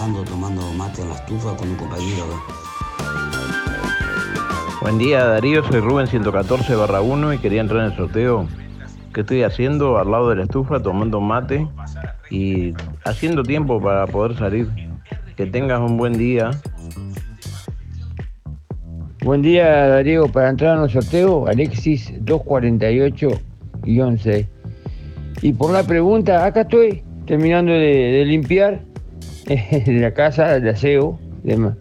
Tomando 0.00 0.62
mate 0.78 1.02
en 1.02 1.10
la 1.10 1.14
estufa 1.14 1.54
con 1.58 1.68
un 1.68 1.76
compañero. 1.76 2.24
Buen 4.80 4.96
día 4.96 5.26
Darío, 5.26 5.62
soy 5.62 5.80
Rubén 5.80 6.06
114 6.06 6.74
barra 6.74 7.02
1 7.02 7.34
y 7.34 7.38
quería 7.38 7.60
entrar 7.60 7.84
en 7.84 7.92
el 7.92 7.98
sorteo. 7.98 8.48
¿Qué 9.12 9.20
estoy 9.20 9.42
haciendo? 9.42 9.98
Al 9.98 10.10
lado 10.10 10.30
de 10.30 10.36
la 10.36 10.44
estufa, 10.44 10.80
tomando 10.80 11.20
mate 11.20 11.68
y 12.30 12.72
haciendo 13.04 13.42
tiempo 13.42 13.78
para 13.78 14.06
poder 14.06 14.38
salir. 14.38 14.70
Que 15.36 15.44
tengas 15.44 15.80
un 15.80 15.98
buen 15.98 16.14
día. 16.14 16.50
Buen 19.22 19.42
día, 19.42 19.86
Darío. 19.86 20.28
Para 20.28 20.48
entrar 20.48 20.78
en 20.78 20.84
el 20.84 20.90
sorteo, 20.90 21.46
Alexis 21.46 22.10
248-6. 22.24 24.46
Y 25.42 25.52
por 25.52 25.72
la 25.72 25.82
pregunta, 25.82 26.46
acá 26.46 26.62
estoy 26.62 27.02
terminando 27.26 27.72
de, 27.72 27.78
de 27.78 28.24
limpiar 28.24 28.88
eh, 29.54 29.84
la 29.88 30.14
casa, 30.14 30.60
de 30.60 30.70
aseo, 30.70 31.18
de, 31.42 31.72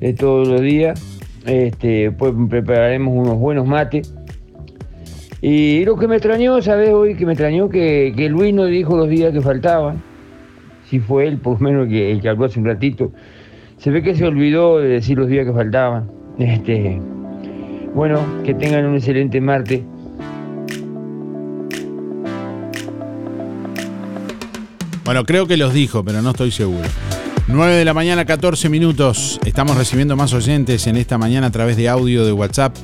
de 0.00 0.12
todos 0.14 0.48
los 0.48 0.60
días. 0.60 1.00
Este, 1.46 2.10
pues 2.10 2.32
prepararemos 2.48 3.14
unos 3.14 3.38
buenos 3.38 3.66
mates. 3.66 4.12
Y 5.40 5.84
lo 5.84 5.96
que 5.96 6.08
me 6.08 6.16
extrañó, 6.16 6.60
¿sabes 6.60 6.90
hoy? 6.90 7.14
Que 7.14 7.24
me 7.24 7.32
extrañó 7.34 7.68
que, 7.68 8.12
que 8.16 8.28
Luis 8.28 8.52
no 8.52 8.64
dijo 8.64 8.96
los 8.96 9.08
días 9.08 9.32
que 9.32 9.40
faltaban. 9.40 10.02
Si 10.88 10.98
fue 10.98 11.28
él, 11.28 11.38
por 11.38 11.60
lo 11.60 11.68
menos 11.68 11.82
el 11.84 11.88
que, 11.90 12.12
el 12.12 12.20
que 12.20 12.28
habló 12.30 12.46
hace 12.46 12.58
un 12.58 12.66
ratito. 12.66 13.12
Se 13.76 13.90
ve 13.90 14.02
que 14.02 14.14
se 14.14 14.26
olvidó 14.26 14.78
de 14.78 14.88
decir 14.88 15.16
los 15.18 15.28
días 15.28 15.46
que 15.46 15.52
faltaban. 15.52 16.10
Este, 16.38 17.00
Bueno, 17.94 18.18
que 18.42 18.54
tengan 18.54 18.86
un 18.86 18.96
excelente 18.96 19.40
martes. 19.40 19.82
Bueno, 25.04 25.24
creo 25.24 25.46
que 25.46 25.58
los 25.58 25.74
dijo, 25.74 26.02
pero 26.02 26.22
no 26.22 26.30
estoy 26.30 26.50
seguro. 26.50 26.88
9 27.46 27.74
de 27.74 27.84
la 27.84 27.92
mañana, 27.92 28.24
14 28.24 28.70
minutos. 28.70 29.38
Estamos 29.44 29.76
recibiendo 29.76 30.16
más 30.16 30.32
oyentes 30.32 30.86
en 30.86 30.96
esta 30.96 31.18
mañana 31.18 31.48
a 31.48 31.50
través 31.50 31.76
de 31.76 31.90
audio 31.90 32.24
de 32.24 32.32
WhatsApp 32.32 32.74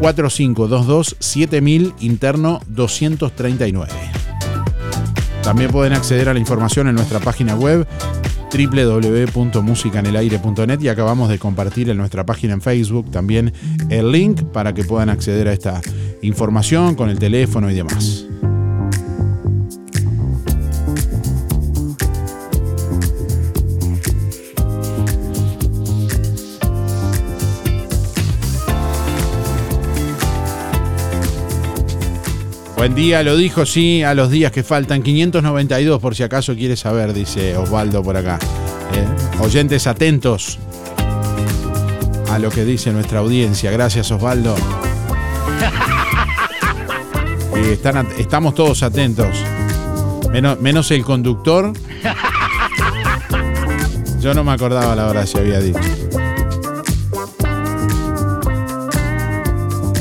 4522 0.00 1.16
7000 1.18 1.94
interno 2.00 2.60
239. 2.66 3.92
También 5.42 5.70
pueden 5.70 5.92
acceder 5.92 6.28
a 6.28 6.34
la 6.34 6.40
información 6.40 6.88
en 6.88 6.96
nuestra 6.96 7.20
página 7.20 7.54
web 7.54 7.86
www.musicanelaire.net 8.52 10.80
y 10.80 10.88
acabamos 10.88 11.28
de 11.28 11.38
compartir 11.38 11.88
en 11.90 11.98
nuestra 11.98 12.26
página 12.26 12.54
en 12.54 12.60
Facebook 12.60 13.08
también 13.10 13.52
el 13.90 14.12
link 14.12 14.42
para 14.42 14.72
que 14.72 14.84
puedan 14.84 15.10
acceder 15.10 15.48
a 15.48 15.52
esta 15.52 15.80
información 16.22 16.94
con 16.94 17.10
el 17.10 17.18
teléfono 17.18 17.68
y 17.70 17.74
demás. 17.74 18.25
Buen 32.86 32.94
día, 32.94 33.24
lo 33.24 33.36
dijo, 33.36 33.66
sí, 33.66 34.04
a 34.04 34.14
los 34.14 34.30
días 34.30 34.52
que 34.52 34.62
faltan. 34.62 35.02
592 35.02 36.00
por 36.00 36.14
si 36.14 36.22
acaso 36.22 36.54
quiere 36.54 36.76
saber, 36.76 37.12
dice 37.12 37.56
Osvaldo 37.56 38.00
por 38.00 38.16
acá. 38.16 38.38
Eh, 38.92 39.04
oyentes 39.40 39.88
atentos 39.88 40.60
a 42.30 42.38
lo 42.38 42.48
que 42.48 42.64
dice 42.64 42.92
nuestra 42.92 43.18
audiencia. 43.18 43.72
Gracias, 43.72 44.12
Osvaldo. 44.12 44.54
Y 47.56 47.70
están 47.72 48.06
estamos 48.18 48.54
todos 48.54 48.84
atentos. 48.84 49.36
Menos, 50.30 50.60
menos 50.60 50.88
el 50.92 51.02
conductor. 51.02 51.72
Yo 54.20 54.32
no 54.32 54.44
me 54.44 54.52
acordaba 54.52 54.94
la 54.94 55.08
hora 55.08 55.26
si 55.26 55.38
había 55.38 55.58
dicho. 55.58 56.05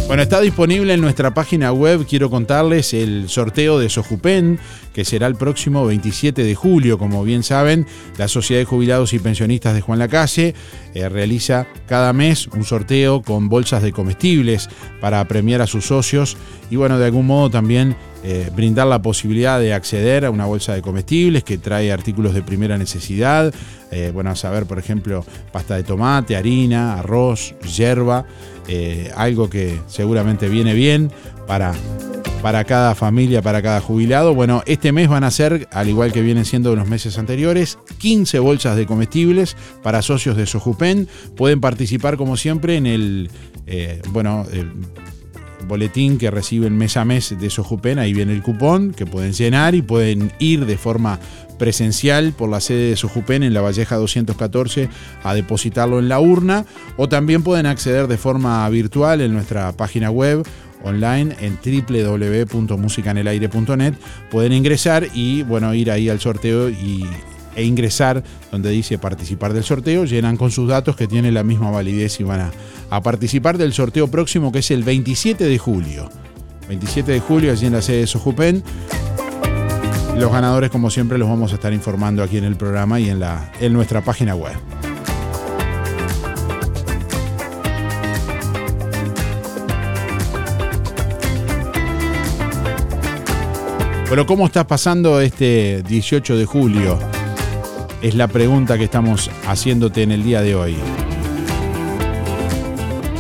Bueno, 0.08 0.22
está 0.22 0.40
disponible 0.40 0.94
en 0.94 1.02
nuestra 1.02 1.34
página 1.34 1.74
web, 1.74 2.06
quiero 2.08 2.30
contarles, 2.30 2.94
el 2.94 3.28
sorteo 3.28 3.80
de 3.80 3.90
Sojupen, 3.90 4.60
que 4.94 5.04
será 5.04 5.26
el 5.26 5.34
próximo 5.34 5.84
27 5.84 6.44
de 6.44 6.54
julio. 6.54 7.00
Como 7.00 7.24
bien 7.24 7.42
saben, 7.42 7.88
la 8.18 8.28
Sociedad 8.28 8.62
de 8.62 8.66
Jubilados 8.66 9.14
y 9.14 9.20
Pensionistas 9.20 9.74
de 9.74 9.82
Juan 9.82 9.98
Lacase 9.98 10.54
eh, 10.94 11.10
realiza 11.10 11.66
cada 11.88 12.14
mes 12.14 12.46
un 12.48 12.64
sorteo 12.64 13.24
con 13.24 13.50
bolsas 13.50 13.82
de 13.82 13.92
comestibles 13.92 14.70
para 15.02 15.28
premiar 15.28 15.62
a 15.62 15.68
sus 15.68 15.88
socios 15.88 16.38
y 16.70 16.76
bueno, 16.76 17.00
de 17.00 17.06
algún 17.06 17.26
modo 17.26 17.50
también 17.50 17.96
eh, 18.24 18.50
brindar 18.56 18.88
la 18.88 19.02
posibilidad 19.02 19.60
de 19.60 19.74
acceder 19.74 20.26
a 20.26 20.32
una 20.32 20.46
bolsa 20.46 20.76
de 20.76 20.82
comestibles 20.82 21.44
que 21.44 21.58
trae 21.58 21.92
artículos 21.92 22.34
de 22.34 22.44
primera 22.44 22.78
necesidad. 22.78 23.54
eh, 23.92 24.12
bueno, 24.14 24.30
a 24.30 24.36
saber, 24.36 24.66
por 24.66 24.80
ejemplo, 24.80 25.26
pasta 25.52 25.76
de 25.76 25.84
tomate, 25.84 26.36
harina, 26.36 27.00
arroz, 27.00 27.56
yerba, 27.62 28.26
eh, 28.68 29.12
algo 29.16 29.50
que 29.50 29.80
seguramente 29.88 30.50
viene 30.50 30.74
bien 30.74 31.12
para, 31.48 31.74
para 32.42 32.64
cada 32.64 32.96
familia, 32.96 33.42
para 33.42 33.62
cada 33.62 33.82
jubilado. 33.82 34.34
Bueno, 34.34 34.64
este 34.66 34.92
mes 34.92 35.08
van 35.10 35.24
a 35.24 35.32
ser, 35.32 35.68
al 35.72 35.90
igual 35.90 36.12
que 36.12 36.22
vienen 36.22 36.46
siendo 36.46 36.74
en 36.74 36.80
los 36.80 36.88
meses 36.88 37.18
anteriores, 37.18 37.78
15 38.00 38.40
bolsas 38.40 38.76
de 38.76 38.86
comestibles 38.86 39.56
para 39.84 40.02
socios 40.02 40.38
de 40.38 40.46
Sojupen. 40.46 41.08
Pueden 41.36 41.62
participar, 41.62 42.18
como 42.18 42.38
siempre, 42.38 42.78
en 42.78 42.88
el, 42.88 43.30
eh, 43.68 44.02
bueno, 44.12 44.46
el 44.52 44.72
boletín 45.68 46.18
que 46.18 46.32
reciben 46.32 46.78
mes 46.78 46.98
a 46.98 47.06
mes 47.06 47.36
de 47.40 47.50
Sojupen, 47.50 48.00
ahí 48.00 48.14
viene 48.14 48.34
el 48.34 48.42
cupón 48.42 48.94
que 48.94 49.06
pueden 49.06 49.34
llenar 49.34 49.76
y 49.76 49.82
pueden 49.82 50.32
ir 50.40 50.66
de 50.66 50.78
forma 50.78 51.20
presencial 51.58 52.34
por 52.34 52.50
la 52.50 52.60
sede 52.60 52.90
de 52.90 52.96
Sojupen 52.96 53.44
en 53.44 53.54
la 53.54 53.62
Valleja 53.62 53.96
214 53.96 54.90
a 55.24 55.34
depositarlo 55.34 56.00
en 56.00 56.10
la 56.10 56.20
urna 56.20 56.66
o 56.98 57.08
también 57.10 57.44
pueden 57.44 57.66
acceder 57.66 58.08
de 58.08 58.18
forma 58.18 58.68
virtual 58.70 59.22
en 59.22 59.34
nuestra 59.34 59.72
página 59.72 60.12
web 60.12 60.46
online 60.84 61.36
en 61.40 61.58
www.musicanelaire.net 61.64 63.94
pueden 64.30 64.54
ingresar 64.54 65.08
y 65.14 65.44
bueno 65.44 65.74
ir 65.74 65.92
ahí 65.92 66.10
al 66.10 66.20
sorteo 66.20 66.70
y 66.70 67.06
e 67.56 67.64
ingresar 67.64 68.24
donde 68.52 68.70
dice 68.70 68.98
participar 68.98 69.54
del 69.54 69.64
sorteo, 69.64 70.06
llenan 70.06 70.38
con 70.38 70.52
sus 70.52 70.68
datos 70.68 70.96
que 70.96 71.08
tienen 71.08 71.34
la 71.34 71.44
misma 71.44 71.72
validez 71.72 72.20
y 72.20 72.24
van 72.24 72.42
a, 72.42 72.52
a 72.90 73.02
participar 73.02 73.58
del 73.58 73.74
sorteo 73.74 74.10
próximo 74.10 74.52
que 74.52 74.60
es 74.60 74.72
el 74.72 74.84
27 74.84 75.46
de 75.46 75.58
julio. 75.58 76.10
27 76.68 77.12
de 77.12 77.20
julio 77.20 77.52
allí 77.52 77.66
en 77.66 77.74
la 77.74 77.82
sede 77.82 78.00
de 78.00 78.08
Sojupen. 78.08 78.64
Los 80.18 80.32
ganadores 80.32 80.70
como 80.70 80.90
siempre 80.90 81.18
los 81.18 81.28
vamos 81.28 81.52
a 81.52 81.56
estar 81.56 81.74
informando 81.74 82.24
aquí 82.24 82.38
en 82.38 82.46
el 82.46 82.56
programa 82.56 83.00
y 83.00 83.10
en, 83.10 83.20
la, 83.20 83.52
en 83.60 83.74
nuestra 83.74 84.02
página 84.02 84.34
web. 84.34 84.56
Pero 94.10 94.26
¿cómo 94.26 94.46
estás 94.46 94.66
pasando 94.66 95.20
este 95.20 95.84
18 95.84 96.38
de 96.38 96.46
julio? 96.46 96.98
Es 98.02 98.16
la 98.16 98.30
pregunta 98.30 98.78
que 98.78 98.86
estamos 98.86 99.30
haciéndote 99.46 100.04
en 100.04 100.12
el 100.12 100.24
día 100.24 100.42
de 100.42 100.56
hoy. 100.56 100.78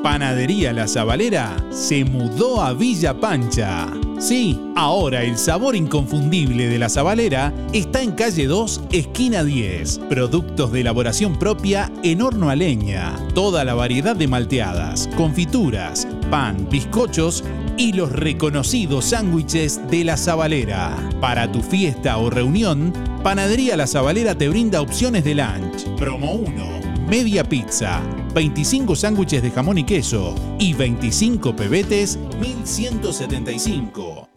Panadería 0.03 0.71
La 0.71 0.87
Zabalera 0.87 1.57
se 1.71 2.05
mudó 2.05 2.61
a 2.61 2.73
Villa 2.73 3.19
Pancha. 3.19 3.87
Sí, 4.17 4.57
ahora 4.75 5.23
el 5.23 5.37
sabor 5.37 5.75
inconfundible 5.75 6.67
de 6.67 6.79
La 6.79 6.87
Zabalera 6.87 7.53
está 7.73 8.01
en 8.01 8.13
calle 8.13 8.47
2, 8.47 8.83
esquina 8.93 9.43
10. 9.43 9.99
Productos 10.09 10.71
de 10.71 10.81
elaboración 10.81 11.37
propia 11.37 11.91
en 12.01 12.21
horno 12.21 12.49
a 12.49 12.55
leña. 12.55 13.13
Toda 13.33 13.65
la 13.65 13.73
variedad 13.73 14.15
de 14.15 14.29
malteadas, 14.29 15.09
confituras, 15.17 16.07
pan, 16.31 16.69
bizcochos 16.69 17.43
y 17.77 17.91
los 17.91 18.11
reconocidos 18.13 19.05
sándwiches 19.05 19.81
de 19.89 20.05
La 20.05 20.15
Zabalera. 20.15 20.95
Para 21.19 21.51
tu 21.51 21.61
fiesta 21.61 22.17
o 22.17 22.29
reunión, 22.29 22.93
Panadería 23.21 23.75
La 23.75 23.87
Zabalera 23.87 24.33
te 24.35 24.47
brinda 24.47 24.81
opciones 24.81 25.25
de 25.25 25.35
lunch. 25.35 25.83
Promo 25.97 26.31
1 26.31 26.88
media 27.09 27.43
pizza, 27.43 28.01
25 28.35 28.95
sándwiches 28.95 29.41
de 29.41 29.51
jamón 29.51 29.79
y 29.79 29.83
queso 29.83 30.35
y 30.59 30.73
25 30.73 31.55
pebetes, 31.55 32.19
1175. 32.39 34.29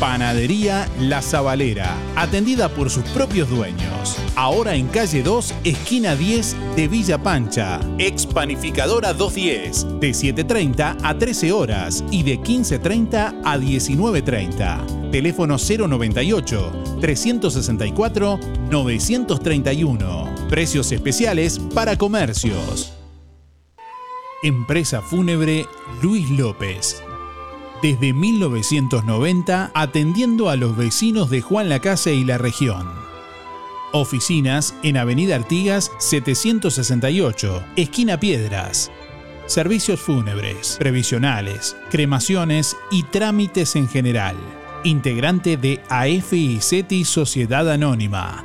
Panadería 0.00 0.88
La 0.98 1.20
Zabalera, 1.20 1.94
atendida 2.16 2.68
por 2.70 2.88
sus 2.90 3.04
propios 3.10 3.50
dueños. 3.50 4.16
Ahora 4.34 4.74
en 4.74 4.88
calle 4.88 5.22
2, 5.22 5.54
esquina 5.62 6.16
10 6.16 6.56
de 6.74 6.88
Villa 6.88 7.22
Pancha. 7.22 7.80
Ex 7.98 8.26
Panificadora 8.26 9.12
210, 9.12 10.00
de 10.00 10.10
7.30 10.10 10.96
a 11.02 11.18
13 11.18 11.52
horas 11.52 12.02
y 12.10 12.22
de 12.22 12.40
15.30 12.40 13.42
a 13.44 13.58
19.30. 13.58 15.10
Teléfono 15.10 15.56
098 15.58 16.72
364 17.00 18.40
931. 18.70 20.39
Precios 20.50 20.90
especiales 20.90 21.60
para 21.60 21.96
comercios. 21.96 22.92
Empresa 24.42 25.00
Fúnebre 25.00 25.64
Luis 26.02 26.28
López. 26.28 27.04
Desde 27.84 28.12
1990 28.12 29.70
atendiendo 29.74 30.48
a 30.48 30.56
los 30.56 30.76
vecinos 30.76 31.30
de 31.30 31.40
Juan 31.40 31.68
Lacase 31.68 32.14
y 32.14 32.24
la 32.24 32.36
región. 32.36 32.84
Oficinas 33.92 34.74
en 34.82 34.96
Avenida 34.96 35.36
Artigas 35.36 35.92
768, 36.00 37.62
esquina 37.76 38.18
Piedras. 38.18 38.90
Servicios 39.46 40.00
fúnebres, 40.00 40.78
previsionales, 40.80 41.76
cremaciones 41.90 42.76
y 42.90 43.04
trámites 43.04 43.76
en 43.76 43.88
general. 43.88 44.34
Integrante 44.82 45.56
de 45.56 45.80
AFI 45.88 46.58
Sociedad 47.04 47.70
Anónima 47.70 48.44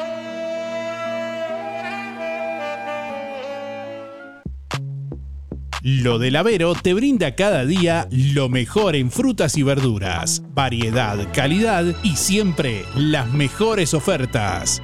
Lo 5.83 6.19
del 6.19 6.35
Avero 6.35 6.75
te 6.75 6.93
brinda 6.93 7.33
cada 7.33 7.65
día 7.65 8.07
lo 8.11 8.49
mejor 8.49 8.95
en 8.95 9.09
frutas 9.09 9.57
y 9.57 9.63
verduras, 9.63 10.43
variedad, 10.53 11.17
calidad 11.33 11.85
y 12.03 12.17
siempre 12.17 12.85
las 12.95 13.33
mejores 13.33 13.95
ofertas. 13.95 14.79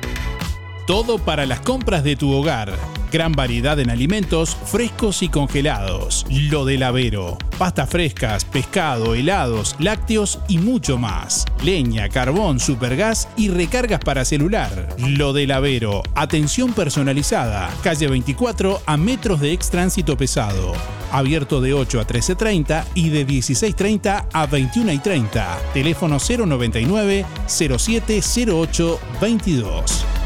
Todo 0.87 1.19
para 1.19 1.45
las 1.45 1.59
compras 1.59 2.03
de 2.03 2.15
tu 2.15 2.31
hogar. 2.31 2.73
Gran 3.11 3.31
variedad 3.31 3.79
en 3.79 3.89
alimentos 3.89 4.55
frescos 4.55 5.23
y 5.23 5.29
congelados. 5.29 6.25
Lo 6.29 6.65
del 6.65 6.83
Avero. 6.83 7.37
Pastas 7.57 7.89
frescas, 7.89 8.43
pescado, 8.43 9.15
helados, 9.15 9.75
lácteos 9.79 10.39
y 10.47 10.57
mucho 10.57 10.97
más. 10.97 11.45
Leña, 11.63 12.09
carbón, 12.09 12.59
supergas 12.59 13.29
y 13.37 13.49
recargas 13.49 13.99
para 13.99 14.25
celular. 14.25 14.89
Lo 14.99 15.31
del 15.31 15.51
Avero. 15.51 16.03
Atención 16.15 16.73
personalizada. 16.73 17.69
Calle 17.81 18.07
24 18.07 18.81
a 18.85 18.97
metros 18.97 19.39
de 19.39 19.53
ex 19.53 19.69
tránsito 19.69 20.17
pesado. 20.17 20.73
Abierto 21.11 21.61
de 21.61 21.73
8 21.73 22.01
a 22.01 22.07
13.30 22.07 22.83
y 22.93 23.09
de 23.09 23.25
16.30 23.25 24.25
a 24.33 24.47
21.30. 24.47 25.57
Teléfono 25.73 26.17
099 26.19 27.25
0708 27.47 28.99
22. 29.21 30.16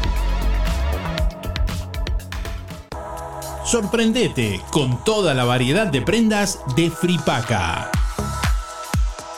Sorprendete 3.72 4.60
con 4.70 5.02
toda 5.02 5.32
la 5.32 5.44
variedad 5.44 5.86
de 5.86 6.02
prendas 6.02 6.60
de 6.76 6.90
Fripaca. 6.90 7.90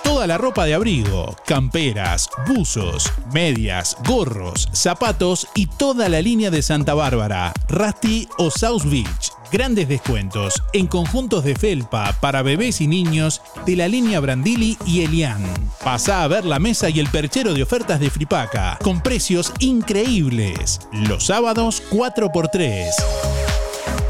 Toda 0.03 0.27
la 0.27 0.39
ropa 0.39 0.65
de 0.65 0.75
abrigo, 0.75 1.37
camperas, 1.47 2.29
buzos, 2.49 3.09
medias, 3.33 3.97
gorros, 4.05 4.69
zapatos 4.73 5.47
y 5.55 5.67
toda 5.67 6.09
la 6.09 6.21
línea 6.21 6.51
de 6.51 6.63
Santa 6.63 6.95
Bárbara, 6.95 7.53
Rusty 7.69 8.29
o 8.37 8.51
South 8.51 8.83
Beach. 8.87 9.31
Grandes 9.53 9.87
descuentos 9.87 10.61
en 10.73 10.89
conjuntos 10.89 11.45
de 11.45 11.55
felpa 11.55 12.13
para 12.21 12.43
bebés 12.43 12.81
y 12.81 12.89
niños 12.89 13.41
de 13.65 13.77
la 13.77 13.87
línea 13.87 14.19
Brandili 14.19 14.77
y 14.85 15.03
Elian. 15.03 15.45
Pasa 15.85 16.25
a 16.25 16.27
ver 16.27 16.45
la 16.45 16.59
mesa 16.59 16.91
y 16.91 16.99
el 16.99 17.09
perchero 17.09 17.55
de 17.55 17.63
ofertas 17.63 18.01
de 18.01 18.11
Fripaca 18.11 18.81
con 18.83 19.01
precios 19.01 19.53
increíbles. 19.61 20.81
Los 20.91 21.27
sábados 21.27 21.85
4x3. 21.93 23.54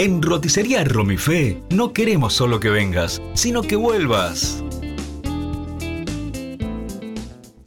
En 0.00 0.22
Roticería 0.22 0.84
Romifé 0.84 1.60
no 1.70 1.92
queremos 1.92 2.32
solo 2.32 2.60
que 2.60 2.70
vengas, 2.70 3.20
sino 3.34 3.62
que 3.62 3.74
vuelvas. 3.74 4.62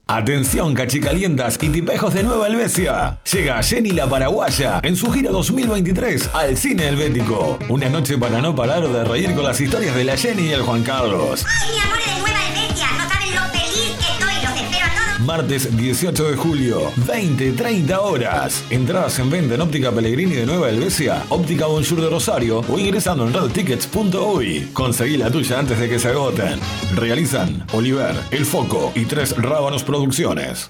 Atención 0.07 0.73
cachicalientas 0.73 1.59
y 1.61 1.67
tipejos 1.67 2.13
de 2.13 2.23
Nueva 2.23 2.47
Helvecia. 2.47 3.19
Llega 3.29 3.61
Jenny 3.61 3.91
la 3.91 4.07
Paraguaya 4.07 4.79
en 4.81 4.95
su 4.95 5.11
gira 5.11 5.29
2023 5.29 6.29
al 6.33 6.55
Cine 6.55 6.87
Helvético. 6.87 7.59
Una 7.67 7.89
noche 7.89 8.17
para 8.17 8.41
no 8.41 8.55
parar 8.55 8.87
de 8.87 9.03
reír 9.03 9.35
con 9.35 9.43
las 9.43 9.59
historias 9.59 9.93
de 9.93 10.05
la 10.05 10.15
Jenny 10.15 10.43
y 10.43 10.51
el 10.53 10.61
Juan 10.61 10.83
Carlos. 10.83 11.45
¡Ay, 11.45 11.71
mi 11.73 11.79
amor 11.79 12.20
Martes 15.25 15.75
18 15.77 16.31
de 16.31 16.35
julio, 16.35 16.91
20-30 17.05 17.97
horas. 17.99 18.63
Entradas 18.69 19.19
en 19.19 19.29
venta 19.29 19.55
en 19.55 19.61
Óptica 19.61 19.91
Pellegrini 19.91 20.33
de 20.33 20.45
Nueva 20.45 20.69
Helvecia, 20.69 21.23
Óptica 21.29 21.67
Bonjour 21.67 22.01
de 22.01 22.09
Rosario 22.09 22.63
o 22.67 22.79
ingresando 22.79 23.27
en 23.27 23.33
redtickets.uy. 23.33 24.69
Conseguí 24.73 25.17
la 25.17 25.29
tuya 25.29 25.59
antes 25.59 25.79
de 25.79 25.89
que 25.89 25.99
se 25.99 26.09
agoten. 26.09 26.59
Realizan 26.95 27.65
Oliver, 27.73 28.15
El 28.31 28.45
Foco 28.45 28.91
y 28.95 29.05
Tres 29.05 29.35
Rábanos 29.37 29.83
Producciones. 29.83 30.69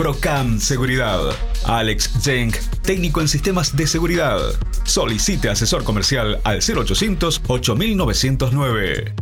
Procam 0.00 0.58
Seguridad. 0.58 1.20
Alex 1.66 2.24
Jenk, 2.24 2.56
técnico 2.80 3.20
en 3.20 3.28
sistemas 3.28 3.76
de 3.76 3.86
seguridad. 3.86 4.38
Solicite 4.82 5.50
asesor 5.50 5.84
comercial 5.84 6.40
al 6.42 6.60
0800 6.62 7.42
8909. 7.46 9.14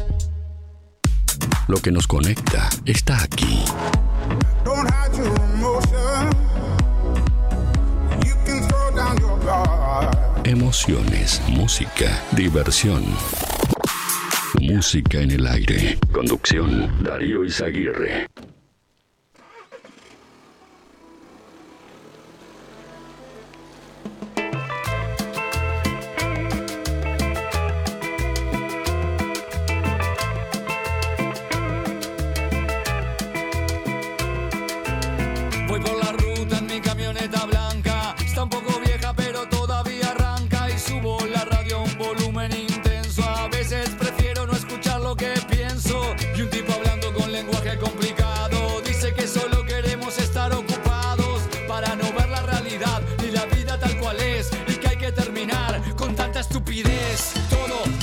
Lo 1.66 1.79
que 1.79 1.91
nos 1.91 2.07
conecta 2.07 2.70
está 2.85 3.20
aquí. 3.24 3.64
Emociones, 10.45 11.43
música, 11.49 12.22
diversión. 12.31 13.05
Música 14.61 15.18
en 15.18 15.33
el 15.33 15.45
aire. 15.49 15.99
Conducción, 16.12 17.03
Darío 17.03 17.45
Izaguirre. 17.45 18.29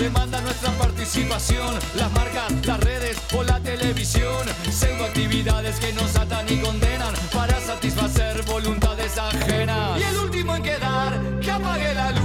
Demanda 0.06 0.40
nuestra 0.42 0.70
participación. 0.74 1.74
Las 1.96 2.12
marcas, 2.12 2.52
las 2.64 2.80
redes 2.80 3.18
o 3.36 3.44
la 3.44 3.60
televisión. 3.60 4.46
Pseudoactividades 4.70 5.80
que 5.80 5.94
nos 5.94 6.16
atan 6.16 6.46
y 6.48 6.58
condenan 6.62 7.14
para 7.34 7.60
satisfacer 7.60 8.44
voluntades 8.44 9.18
ajenas. 9.18 10.00
Y 10.00 10.04
el 10.04 10.18
último 10.20 10.56
en 10.56 10.64
quedar, 10.64 11.40
que 11.42 11.52
apague 11.52 11.94
la 11.96 12.12
luz. 12.12 12.25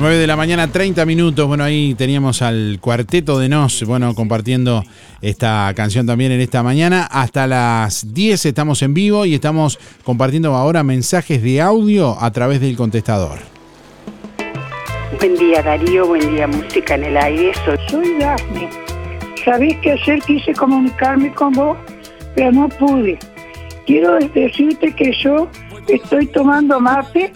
9 0.00 0.16
de 0.16 0.26
la 0.26 0.34
mañana, 0.34 0.66
30 0.72 1.04
minutos. 1.04 1.46
Bueno, 1.46 1.62
ahí 1.62 1.94
teníamos 1.94 2.40
al 2.40 2.78
cuarteto 2.80 3.38
de 3.38 3.50
Nos, 3.50 3.84
bueno, 3.84 4.14
compartiendo 4.14 4.82
esta 5.20 5.70
canción 5.76 6.06
también 6.06 6.32
en 6.32 6.40
esta 6.40 6.62
mañana. 6.62 7.06
Hasta 7.10 7.46
las 7.46 8.14
10 8.14 8.46
estamos 8.46 8.80
en 8.80 8.94
vivo 8.94 9.26
y 9.26 9.34
estamos 9.34 9.78
compartiendo 10.02 10.54
ahora 10.54 10.82
mensajes 10.82 11.42
de 11.42 11.60
audio 11.60 12.16
a 12.18 12.30
través 12.30 12.62
del 12.62 12.76
contestador. 12.76 13.40
Buen 15.18 15.36
día 15.36 15.62
Darío, 15.62 16.06
buen 16.06 16.34
día 16.34 16.46
Música 16.46 16.94
en 16.94 17.04
el 17.04 17.16
Aire. 17.18 17.52
Soy, 17.66 17.76
soy 17.90 18.18
Daphne. 18.18 18.70
Sabés 19.44 19.76
que 19.82 19.92
ayer 19.92 20.18
quise 20.22 20.54
comunicarme 20.54 21.30
con 21.34 21.52
vos, 21.52 21.76
pero 22.34 22.50
no 22.52 22.70
pude. 22.70 23.18
Quiero 23.86 24.18
decirte 24.34 24.94
que 24.94 25.12
yo 25.22 25.46
estoy 25.88 26.26
tomando 26.28 26.80
mate 26.80 27.32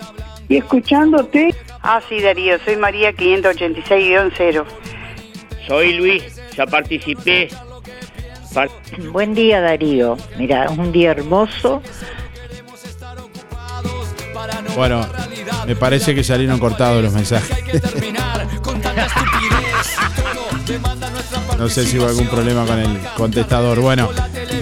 y 0.49 0.57
escuchándote. 0.57 1.55
Ah, 1.83 2.01
sí, 2.09 2.21
Darío, 2.21 2.59
soy 2.65 2.77
María 2.77 3.13
586-0. 3.13 4.65
Soy 5.67 5.93
Luis, 5.95 6.23
ya 6.57 6.67
participé. 6.67 7.49
Par- 8.53 8.71
Buen 9.13 9.35
día 9.35 9.61
Darío, 9.61 10.17
mira, 10.39 10.71
un 10.71 10.93
día 10.93 11.11
hermoso. 11.11 11.83
Bueno, 14.77 15.07
me 15.67 15.75
parece 15.77 16.15
que 16.15 16.23
salieron 16.25 16.59
cortados 16.59 17.03
los 17.03 17.13
mensajes. 17.13 17.57
No 21.59 21.69
sé 21.69 21.85
si 21.87 21.99
hubo 21.99 22.07
algún 22.07 22.27
problema 22.29 22.65
con 22.67 22.79
el 22.79 22.99
contestador. 23.17 23.81
Bueno, 23.81 24.11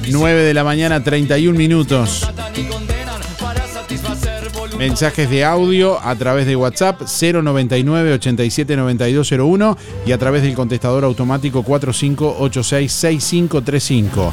9 0.08 0.42
de 0.42 0.54
la 0.54 0.64
mañana, 0.64 1.02
31 1.02 1.56
minutos. 1.56 2.28
Mensajes 4.82 5.30
de 5.30 5.44
audio 5.44 6.00
a 6.02 6.16
través 6.16 6.44
de 6.44 6.56
WhatsApp 6.56 7.02
099 7.02 8.14
87 8.14 8.76
9201 8.76 9.78
y 10.04 10.10
a 10.10 10.18
través 10.18 10.42
del 10.42 10.56
contestador 10.56 11.04
automático 11.04 11.62
4586 11.62 12.92
6535. 12.92 14.32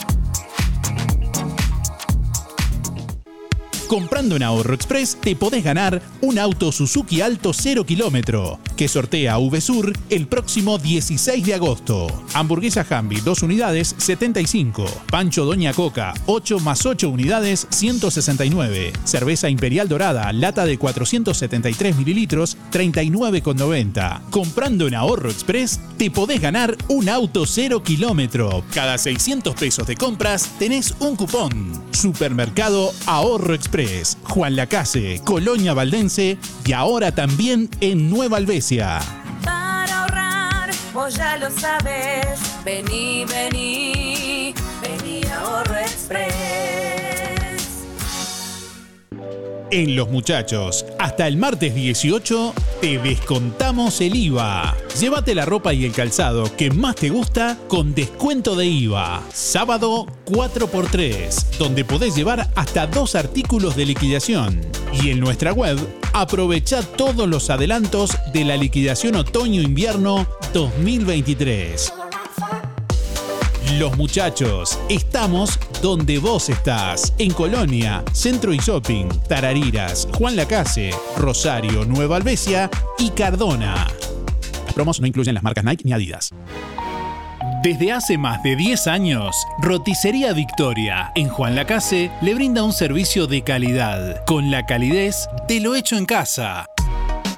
Comprando 3.91 4.37
en 4.37 4.43
Ahorro 4.43 4.73
Express 4.73 5.17
te 5.19 5.35
podés 5.35 5.65
ganar 5.65 6.01
un 6.21 6.39
auto 6.39 6.71
Suzuki 6.71 7.19
Alto 7.19 7.51
0 7.51 7.85
kilómetro 7.85 8.57
que 8.77 8.87
sortea 8.87 9.37
VSUR 9.37 9.91
el 10.09 10.27
próximo 10.27 10.77
16 10.77 11.45
de 11.45 11.53
agosto. 11.53 12.07
Hamburguesa 12.33 12.85
Hambi 12.89 13.19
2 13.19 13.43
unidades 13.43 13.93
75. 13.97 14.85
Pancho 15.11 15.43
Doña 15.43 15.73
Coca 15.73 16.13
8 16.25 16.61
más 16.61 16.85
8 16.85 17.09
unidades 17.09 17.67
169. 17.69 18.93
Cerveza 19.03 19.49
Imperial 19.49 19.89
Dorada 19.89 20.31
lata 20.31 20.65
de 20.65 20.77
473 20.77 21.97
mililitros 21.97 22.57
39,90. 22.71 24.21
Comprando 24.29 24.87
en 24.87 24.95
Ahorro 24.95 25.29
Express 25.29 25.81
te 25.97 26.09
podés 26.09 26.39
ganar 26.39 26.77
un 26.87 27.09
auto 27.09 27.45
0 27.45 27.83
kilómetro. 27.83 28.63
Cada 28.73 28.97
600 28.97 29.53
pesos 29.53 29.85
de 29.85 29.97
compras 29.97 30.49
tenés 30.57 30.95
un 30.99 31.17
cupón. 31.17 31.73
Supermercado 31.91 32.93
Ahorro 33.05 33.53
Express. 33.53 33.80
Juan 34.23 34.55
Lacase, 34.55 35.21
Colonia 35.23 35.73
Valdense 35.73 36.37
y 36.65 36.73
ahora 36.73 37.11
también 37.11 37.69
en 37.79 38.09
Nueva 38.09 38.37
Albesia. 38.37 38.99
Para 39.43 40.01
ahorrar, 40.01 40.69
vos 40.93 41.15
ya 41.15 41.37
lo 41.37 41.49
sabes. 41.49 42.39
Vení, 42.63 43.25
vení, 43.25 44.53
vení 44.81 45.21
a 45.31 45.39
Ahorro 45.39 45.77
Express. 45.77 46.90
En 49.71 49.95
Los 49.95 50.09
Muchachos, 50.09 50.85
hasta 50.99 51.29
el 51.29 51.37
martes 51.37 51.73
18 51.73 52.53
te 52.81 52.97
descontamos 52.97 54.01
el 54.01 54.17
IVA. 54.17 54.75
Llévate 54.99 55.33
la 55.33 55.45
ropa 55.45 55.73
y 55.73 55.85
el 55.85 55.93
calzado 55.93 56.53
que 56.57 56.69
más 56.71 56.95
te 56.95 57.09
gusta 57.09 57.57
con 57.69 57.95
descuento 57.95 58.57
de 58.57 58.65
IVA. 58.65 59.23
Sábado 59.31 60.07
4x3, 60.25 61.57
donde 61.57 61.85
podés 61.85 62.17
llevar 62.17 62.49
hasta 62.53 62.85
dos 62.85 63.15
artículos 63.15 63.77
de 63.77 63.85
liquidación. 63.85 64.59
Y 64.91 65.09
en 65.09 65.21
nuestra 65.21 65.53
web, 65.53 65.77
aprovecha 66.11 66.81
todos 66.81 67.29
los 67.29 67.49
adelantos 67.49 68.17
de 68.33 68.43
la 68.43 68.57
liquidación 68.57 69.15
otoño-invierno 69.15 70.27
2023. 70.53 72.00
Los 73.79 73.97
muchachos, 73.97 74.77
estamos 74.89 75.57
donde 75.81 76.17
vos 76.17 76.49
estás. 76.49 77.13
En 77.17 77.31
Colonia, 77.31 78.03
Centro 78.11 78.53
y 78.53 78.57
Shopping, 78.57 79.07
Tarariras, 79.29 80.09
Juan 80.13 80.35
Lacase, 80.35 80.91
Rosario, 81.15 81.85
Nueva 81.85 82.17
Albesia 82.17 82.69
y 82.99 83.11
Cardona. 83.11 83.87
Las 84.65 84.73
promos 84.73 84.99
no 84.99 85.07
incluyen 85.07 85.35
las 85.35 85.43
marcas 85.43 85.63
Nike 85.63 85.83
ni 85.85 85.93
Adidas. 85.93 86.31
Desde 87.63 87.91
hace 87.91 88.17
más 88.17 88.41
de 88.43 88.55
10 88.55 88.87
años, 88.87 89.35
Roticería 89.61 90.33
Victoria 90.33 91.11
en 91.15 91.29
Juan 91.29 91.55
Lacase 91.55 92.11
le 92.21 92.33
brinda 92.33 92.63
un 92.63 92.73
servicio 92.73 93.27
de 93.27 93.43
calidad, 93.43 94.25
con 94.25 94.51
la 94.51 94.65
calidez 94.65 95.29
de 95.47 95.59
lo 95.59 95.75
hecho 95.75 95.95
en 95.95 96.05
casa. 96.05 96.65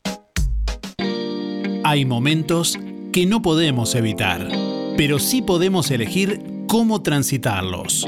Hay 1.83 2.05
momentos 2.05 2.77
que 3.11 3.25
no 3.25 3.41
podemos 3.41 3.95
evitar, 3.95 4.47
pero 4.97 5.17
sí 5.17 5.41
podemos 5.41 5.89
elegir 5.91 6.41
cómo 6.67 7.01
transitarlos. 7.01 8.05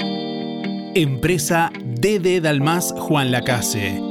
Empresa 0.94 1.72
DD 1.74 2.41
Dalmas 2.41 2.94
Juan 2.98 3.32
Lacase, 3.32 4.11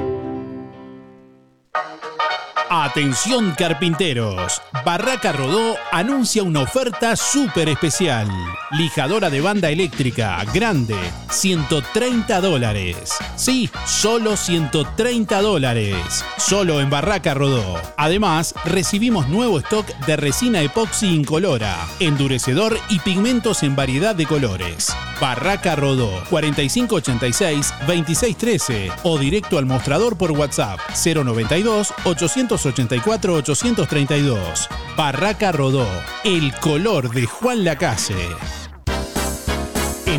Atención 2.73 3.53
carpinteros, 3.57 4.61
Barraca 4.85 5.33
Rodó 5.33 5.75
anuncia 5.91 6.41
una 6.41 6.61
oferta 6.61 7.17
súper 7.17 7.67
especial. 7.67 8.29
Lijadora 8.71 9.29
de 9.29 9.41
banda 9.41 9.69
eléctrica 9.69 10.41
grande, 10.53 10.95
130 11.29 12.39
dólares. 12.39 13.15
Sí, 13.35 13.69
solo 13.85 14.37
130 14.37 15.41
dólares. 15.41 16.23
Solo 16.37 16.79
en 16.79 16.89
Barraca 16.89 17.33
Rodó. 17.33 17.77
Además, 17.97 18.55
recibimos 18.63 19.27
nuevo 19.27 19.59
stock 19.59 19.85
de 20.05 20.15
resina 20.15 20.61
epoxi 20.61 21.13
incolora, 21.13 21.75
endurecedor 21.99 22.79
y 22.87 22.99
pigmentos 22.99 23.63
en 23.63 23.75
variedad 23.75 24.15
de 24.15 24.25
colores. 24.25 24.95
Barraca 25.19 25.75
Rodó, 25.75 26.23
4586-2613 26.29 28.93
o 29.03 29.19
directo 29.19 29.57
al 29.57 29.65
mostrador 29.65 30.17
por 30.17 30.31
WhatsApp 30.31 30.79
092 31.05 31.93
884 32.05 32.60
832. 32.65 34.69
Barraca 34.95 35.51
Rodó, 35.51 35.87
el 36.23 36.53
color 36.55 37.11
de 37.11 37.25
Juan 37.25 37.63
Lacase. 37.63 38.60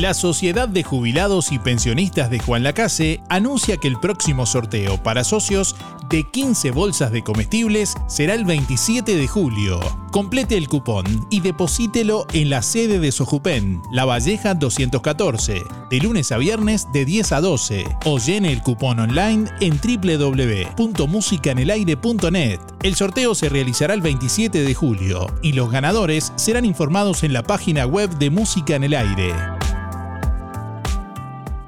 La 0.00 0.12
Sociedad 0.12 0.68
de 0.68 0.82
Jubilados 0.82 1.52
y 1.52 1.58
Pensionistas 1.58 2.28
de 2.28 2.38
Juan 2.38 2.62
Lacase 2.62 3.22
anuncia 3.30 3.78
que 3.78 3.88
el 3.88 3.98
próximo 3.98 4.44
sorteo 4.44 5.02
para 5.02 5.24
socios 5.24 5.74
de 6.10 6.22
15 6.22 6.70
bolsas 6.72 7.10
de 7.12 7.22
comestibles 7.22 7.94
será 8.06 8.34
el 8.34 8.44
27 8.44 9.16
de 9.16 9.26
julio. 9.26 9.80
Complete 10.12 10.58
el 10.58 10.68
cupón 10.68 11.26
y 11.30 11.40
deposítelo 11.40 12.26
en 12.34 12.50
la 12.50 12.60
sede 12.60 12.98
de 12.98 13.10
Sojupen, 13.10 13.80
La 13.90 14.04
Valleja 14.04 14.52
214, 14.52 15.64
de 15.90 15.98
lunes 15.98 16.30
a 16.30 16.36
viernes 16.36 16.88
de 16.92 17.06
10 17.06 17.32
a 17.32 17.40
12, 17.40 17.86
o 18.04 18.18
llene 18.18 18.52
el 18.52 18.60
cupón 18.60 19.00
online 19.00 19.50
en 19.60 19.80
www.musicanelaire.net. 19.80 22.60
El 22.82 22.96
sorteo 22.96 23.34
se 23.34 23.48
realizará 23.48 23.94
el 23.94 24.02
27 24.02 24.62
de 24.62 24.74
julio 24.74 25.26
y 25.42 25.54
los 25.54 25.70
ganadores 25.70 26.34
serán 26.36 26.66
informados 26.66 27.22
en 27.22 27.32
la 27.32 27.42
página 27.42 27.86
web 27.86 28.10
de 28.18 28.28
Música 28.28 28.76
en 28.76 28.84
el 28.84 28.92
Aire. 28.92 29.32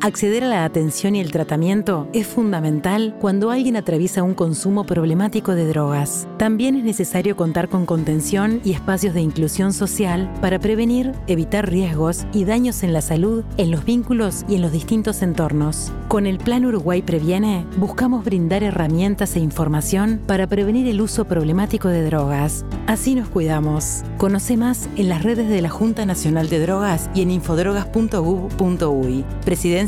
Acceder 0.00 0.44
a 0.44 0.48
la 0.48 0.64
atención 0.64 1.16
y 1.16 1.20
el 1.20 1.32
tratamiento 1.32 2.06
es 2.12 2.24
fundamental 2.24 3.16
cuando 3.20 3.50
alguien 3.50 3.74
atraviesa 3.74 4.22
un 4.22 4.34
consumo 4.34 4.84
problemático 4.84 5.56
de 5.56 5.66
drogas. 5.66 6.28
También 6.38 6.76
es 6.76 6.84
necesario 6.84 7.34
contar 7.34 7.68
con 7.68 7.84
contención 7.84 8.60
y 8.62 8.74
espacios 8.74 9.12
de 9.12 9.22
inclusión 9.22 9.72
social 9.72 10.32
para 10.40 10.60
prevenir, 10.60 11.10
evitar 11.26 11.68
riesgos 11.68 12.26
y 12.32 12.44
daños 12.44 12.84
en 12.84 12.92
la 12.92 13.00
salud, 13.00 13.44
en 13.56 13.72
los 13.72 13.84
vínculos 13.84 14.44
y 14.48 14.54
en 14.54 14.62
los 14.62 14.70
distintos 14.70 15.20
entornos. 15.20 15.92
Con 16.06 16.26
el 16.26 16.38
Plan 16.38 16.64
Uruguay 16.64 17.02
Previene, 17.02 17.66
buscamos 17.76 18.24
brindar 18.24 18.62
herramientas 18.62 19.34
e 19.34 19.40
información 19.40 20.20
para 20.28 20.46
prevenir 20.46 20.86
el 20.86 21.00
uso 21.00 21.24
problemático 21.24 21.88
de 21.88 22.04
drogas. 22.04 22.64
Así 22.86 23.16
nos 23.16 23.28
cuidamos. 23.28 24.04
Conoce 24.16 24.56
más 24.56 24.88
en 24.96 25.08
las 25.08 25.24
redes 25.24 25.48
de 25.48 25.60
la 25.60 25.70
Junta 25.70 26.06
Nacional 26.06 26.48
de 26.48 26.60
Drogas 26.60 27.10
y 27.14 27.22
en 27.22 27.32
infodrogas.gov.uy. 27.32 29.24
Presidencia 29.44 29.87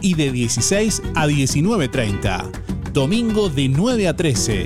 y 0.01 0.15
de 0.15 0.31
16 0.31 1.01
a 1.15 1.27
19.30. 1.27 2.51
Domingo 2.93 3.49
de 3.49 3.69
9 3.69 4.07
a 4.07 4.15
13. 4.15 4.65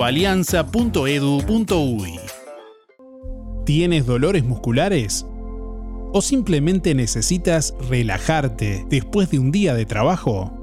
www.alianza.edu.uy. 0.00 2.20
¿Tienes 3.66 4.06
dolores 4.06 4.44
musculares? 4.44 5.26
¿O 6.12 6.22
simplemente 6.22 6.94
necesitas 6.94 7.74
relajarte 7.88 8.86
después 8.88 9.30
de 9.30 9.38
un 9.38 9.52
día 9.52 9.74
de 9.74 9.84
trabajo? 9.84 10.56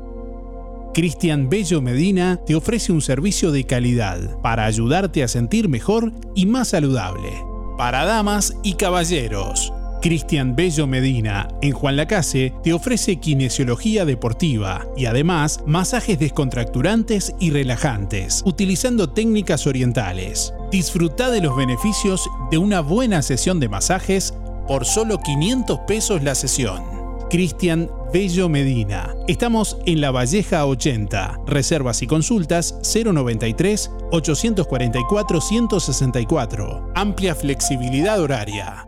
Cristian 0.94 1.50
Bello 1.50 1.82
Medina 1.82 2.40
te 2.46 2.56
ofrece 2.56 2.92
un 2.92 3.02
servicio 3.02 3.52
de 3.52 3.66
calidad 3.66 4.42
para 4.42 4.66
ayudarte 4.66 5.24
a 5.24 5.28
sentir 5.28 5.70
mejor 5.70 6.12
y 6.34 6.48
más 6.48 6.70
saludable. 6.70 7.30
Para 7.78 8.06
damas 8.06 8.56
y 8.64 8.74
caballeros, 8.74 9.72
Cristian 10.08 10.56
Bello 10.56 10.88
Medina, 10.88 11.50
en 11.62 11.74
Juan 11.74 11.98
Lacase, 11.98 12.54
te 12.64 12.72
ofrece 12.72 13.18
kinesiología 13.18 14.06
deportiva 14.06 14.86
y 14.96 15.06
además 15.06 15.60
masajes 15.66 16.18
descontracturantes 16.18 17.36
y 17.42 17.50
relajantes, 17.50 18.42
utilizando 18.46 19.10
técnicas 19.10 19.68
orientales. 19.68 20.54
Disfruta 20.72 21.30
de 21.30 21.42
los 21.42 21.58
beneficios 21.58 22.30
de 22.50 22.58
una 22.58 22.80
buena 22.80 23.22
sesión 23.22 23.60
de 23.60 23.68
masajes 23.68 24.34
por 24.66 24.86
solo 24.86 25.20
500 25.20 25.80
pesos 25.80 26.24
la 26.24 26.36
sesión. 26.36 26.86
Cristian 27.30 27.92
Bello 28.14 28.48
Medina. 28.48 29.14
Estamos 29.28 29.78
en 29.86 30.00
La 30.00 30.12
Valleja 30.12 30.66
80. 30.66 31.40
Reservas 31.48 32.02
y 32.02 32.08
consultas 32.08 32.80
093 32.82 33.92
844 34.12 35.42
164. 35.42 36.92
Amplia 36.96 37.36
flexibilidad 37.36 38.22
horaria. 38.22 38.88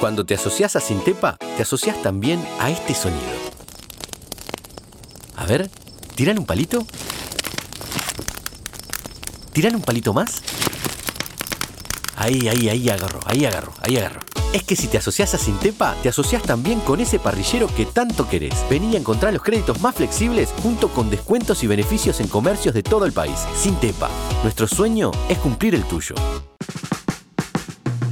Cuando 0.00 0.26
te 0.26 0.34
asocias 0.34 0.76
a 0.76 0.80
Sintepa, 0.80 1.36
te 1.56 1.62
asocias 1.62 2.02
también 2.02 2.44
a 2.58 2.68
este 2.68 2.94
sonido. 2.94 3.22
A 5.36 5.46
ver, 5.46 5.70
¿tiran 6.14 6.38
un 6.38 6.46
palito? 6.46 6.84
¿Tiran 9.52 9.76
un 9.76 9.82
palito 9.82 10.12
más? 10.12 10.42
Ahí, 12.16 12.48
ahí, 12.48 12.68
ahí 12.68 12.90
agarro, 12.90 13.20
ahí 13.24 13.44
agarro, 13.44 13.72
ahí 13.80 13.96
agarro. 13.96 14.20
Es 14.52 14.62
que 14.62 14.76
si 14.76 14.88
te 14.88 14.98
asocias 14.98 15.34
a 15.34 15.38
Sintepa, 15.38 15.96
te 16.02 16.08
asocias 16.08 16.42
también 16.42 16.80
con 16.80 17.00
ese 17.00 17.18
parrillero 17.18 17.66
que 17.68 17.86
tanto 17.86 18.28
querés. 18.28 18.54
Vení 18.68 18.94
a 18.96 18.98
encontrar 18.98 19.32
los 19.32 19.42
créditos 19.42 19.80
más 19.80 19.94
flexibles 19.94 20.52
junto 20.62 20.88
con 20.88 21.08
descuentos 21.08 21.62
y 21.64 21.66
beneficios 21.66 22.20
en 22.20 22.28
comercios 22.28 22.74
de 22.74 22.82
todo 22.82 23.06
el 23.06 23.12
país. 23.12 23.38
Sintepa, 23.56 24.10
nuestro 24.42 24.68
sueño 24.68 25.12
es 25.28 25.38
cumplir 25.38 25.74
el 25.74 25.84
tuyo. 25.84 26.14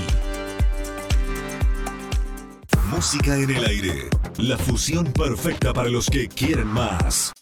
Música 2.90 3.39
en 3.39 3.51
el 3.51 3.65
aire. 3.65 4.10
La 4.36 4.59
fusión 4.59 5.10
perfecta 5.10 5.73
para 5.73 5.89
los 5.89 6.10
que 6.10 6.28
quieren 6.28 6.66
más. 6.66 7.32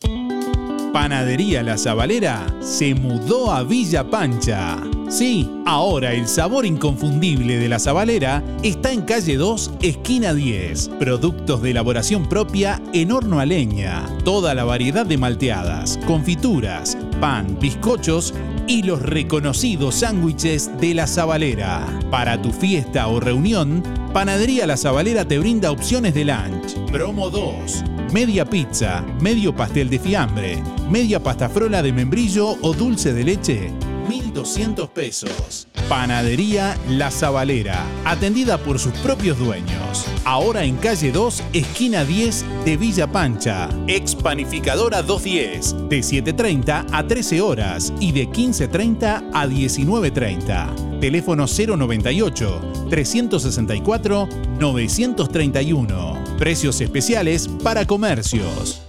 Panadería 0.97 1.62
La 1.62 1.77
Zabalera 1.77 2.47
se 2.62 2.94
mudó 2.94 3.52
a 3.52 3.62
Villa 3.64 4.09
Pancha. 4.09 4.82
Sí, 5.10 5.47
ahora 5.66 6.14
el 6.14 6.27
sabor 6.27 6.64
inconfundible 6.64 7.59
de 7.59 7.68
La 7.68 7.78
Zabalera 7.78 8.43
está 8.62 8.93
en 8.93 9.02
calle 9.02 9.36
2, 9.36 9.73
esquina 9.82 10.32
10. 10.32 10.89
Productos 10.98 11.60
de 11.60 11.73
elaboración 11.73 12.27
propia 12.27 12.81
en 12.94 13.12
horno 13.12 13.40
a 13.40 13.44
leña. 13.44 14.06
Toda 14.24 14.55
la 14.55 14.64
variedad 14.64 15.05
de 15.05 15.18
malteadas, 15.18 15.98
confituras, 16.06 16.97
pan, 17.20 17.59
bizcochos 17.60 18.32
y 18.66 18.82
los 18.82 19.02
reconocidos 19.02 19.97
sándwiches 19.97 20.70
de 20.81 20.94
La 20.94 21.06
Zabalera. 21.06 21.86
Para 22.10 22.40
tu 22.40 22.52
fiesta 22.52 23.06
o 23.09 23.20
reunión, 23.20 23.82
Panadería 24.14 24.66
La 24.66 24.78
Zabalera 24.78 25.28
te 25.28 25.39
brinda 25.39 25.73
opciones 25.73 26.14
de 26.14 26.24
lunch. 26.24 26.90
Promo 26.90 27.28
2. 27.28 27.85
Media 28.12 28.44
pizza, 28.44 29.04
medio 29.20 29.54
pastel 29.54 29.90
de 29.90 29.98
fiambre, 29.98 30.62
media 30.88 31.20
pasta 31.20 31.48
frola 31.48 31.82
de 31.82 31.92
membrillo 31.92 32.56
o 32.62 32.72
dulce 32.72 33.12
de 33.12 33.24
leche, 33.24 33.72
1.200 34.08 34.88
pesos. 34.90 35.66
Panadería 35.88 36.76
La 36.88 37.10
Zabalera, 37.10 37.84
atendida 38.04 38.58
por 38.58 38.78
sus 38.78 38.92
propios 38.98 39.38
dueños. 39.38 40.06
Ahora 40.24 40.64
en 40.64 40.76
calle 40.76 41.10
2, 41.10 41.42
esquina 41.52 42.04
10 42.04 42.44
de 42.64 42.76
Villa 42.76 43.10
Pancha. 43.10 43.68
Ex 43.88 44.14
Panificadora 44.14 45.02
210, 45.02 45.88
de 45.88 45.98
7.30 45.98 46.86
a 46.92 47.06
13 47.06 47.40
horas 47.40 47.92
y 47.98 48.12
de 48.12 48.28
15.30 48.28 49.30
a 49.32 49.46
19.30. 49.46 50.85
Teléfono 51.01 51.47
098 51.47 52.89
364 52.90 54.28
931. 54.59 56.24
Precios 56.39 56.81
especiales 56.81 57.48
para 57.62 57.86
comercios. 57.86 58.85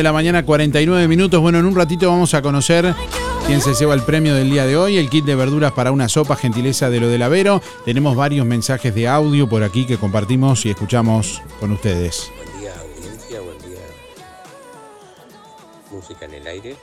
De 0.00 0.04
la 0.04 0.12
mañana, 0.14 0.46
49 0.46 1.08
minutos. 1.08 1.40
Bueno, 1.42 1.58
en 1.58 1.66
un 1.66 1.76
ratito 1.76 2.08
vamos 2.08 2.32
a 2.32 2.40
conocer 2.40 2.94
¿Quién 3.46 3.60
se 3.60 3.74
lleva 3.74 3.92
el 3.92 4.02
premio 4.02 4.34
del 4.34 4.48
día 4.48 4.64
de 4.64 4.76
hoy? 4.76 4.96
El 4.96 5.10
kit 5.10 5.26
de 5.26 5.34
verduras 5.34 5.72
para 5.72 5.92
una 5.92 6.08
sopa, 6.08 6.36
gentileza 6.36 6.88
de 6.88 7.00
lo 7.00 7.08
del 7.08 7.20
Avero. 7.20 7.60
Tenemos 7.84 8.16
varios 8.16 8.46
mensajes 8.46 8.94
de 8.94 9.08
audio 9.08 9.46
por 9.46 9.62
aquí 9.62 9.86
que 9.86 9.98
compartimos 9.98 10.64
y 10.64 10.70
escuchamos 10.70 11.42
con 11.58 11.72
ustedes. 11.72 12.30
Buen 12.36 12.60
día, 12.60 12.74
audiencia, 12.80 13.40
buen 13.40 13.58
día. 13.58 13.80
Música 15.90 16.24
en 16.24 16.34
el 16.34 16.46
aire. 16.46 16.76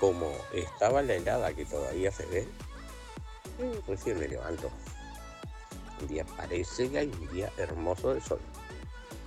Como 0.00 0.30
estaba 0.54 1.02
la 1.02 1.14
helada 1.14 1.52
que 1.52 1.66
todavía 1.66 2.10
se 2.12 2.24
ve, 2.26 2.48
recién 3.86 4.18
me 4.18 4.28
levanto. 4.28 4.70
Un 6.00 6.08
día 6.08 6.24
parece 6.36 6.88
que 6.88 6.98
hay 6.98 7.12
un 7.20 7.34
día 7.34 7.50
hermoso 7.58 8.14
de 8.14 8.22
sol. 8.22 8.40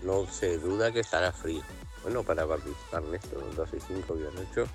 No 0.04 0.26
se 0.26 0.58
duda 0.58 0.92
que 0.92 1.02
estará 1.02 1.32
frío. 1.32 1.62
Bueno, 2.04 2.24
para 2.24 2.46
participar 2.48 3.04
en 3.08 3.16
esto, 3.16 3.42
12 3.56 3.78
y 3.78 3.80
5 3.80 4.16
8. 4.52 4.66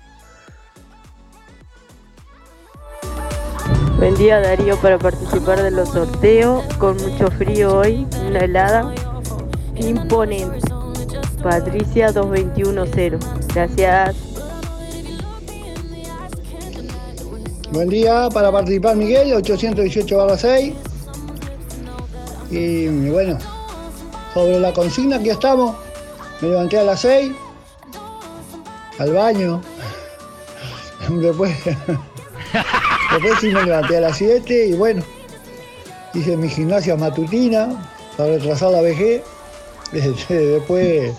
Buen 3.97 4.15
día 4.15 4.39
Darío 4.41 4.77
para 4.77 4.99
participar 4.99 5.63
de 5.63 5.71
los 5.71 5.89
sorteos 5.89 6.63
con 6.75 6.97
mucho 6.97 7.31
frío 7.31 7.79
hoy, 7.79 8.05
una 8.27 8.39
helada 8.39 8.93
imponente. 9.75 10.59
Patricia 11.41 12.11
2210. 12.11 13.13
Gracias. 13.53 14.15
Buen 17.71 17.89
día 17.89 18.29
para 18.33 18.51
participar 18.51 18.95
Miguel, 18.95 19.33
818 19.33 20.37
6. 20.37 20.73
Y 22.51 23.09
bueno, 23.09 23.37
sobre 24.33 24.59
la 24.59 24.71
consigna 24.73 25.21
que 25.21 25.31
estamos, 25.31 25.75
me 26.45 26.51
levanté 26.51 26.77
a 26.77 26.83
las 26.83 27.01
6, 27.01 27.33
al 28.99 29.13
baño. 29.13 29.61
Después, 31.09 31.55
después 33.11 33.39
sí 33.39 33.47
me 33.47 33.63
levanté 33.63 33.97
a 33.97 34.01
las 34.01 34.17
7 34.17 34.67
y 34.67 34.73
bueno, 34.73 35.03
hice 36.15 36.35
mi 36.35 36.49
gimnasia 36.49 36.95
matutina 36.95 37.91
para 38.17 38.29
retrasar 38.33 38.71
la 38.71 38.81
vejez. 38.81 39.23
Este, 39.93 40.33
Después, 40.33 41.13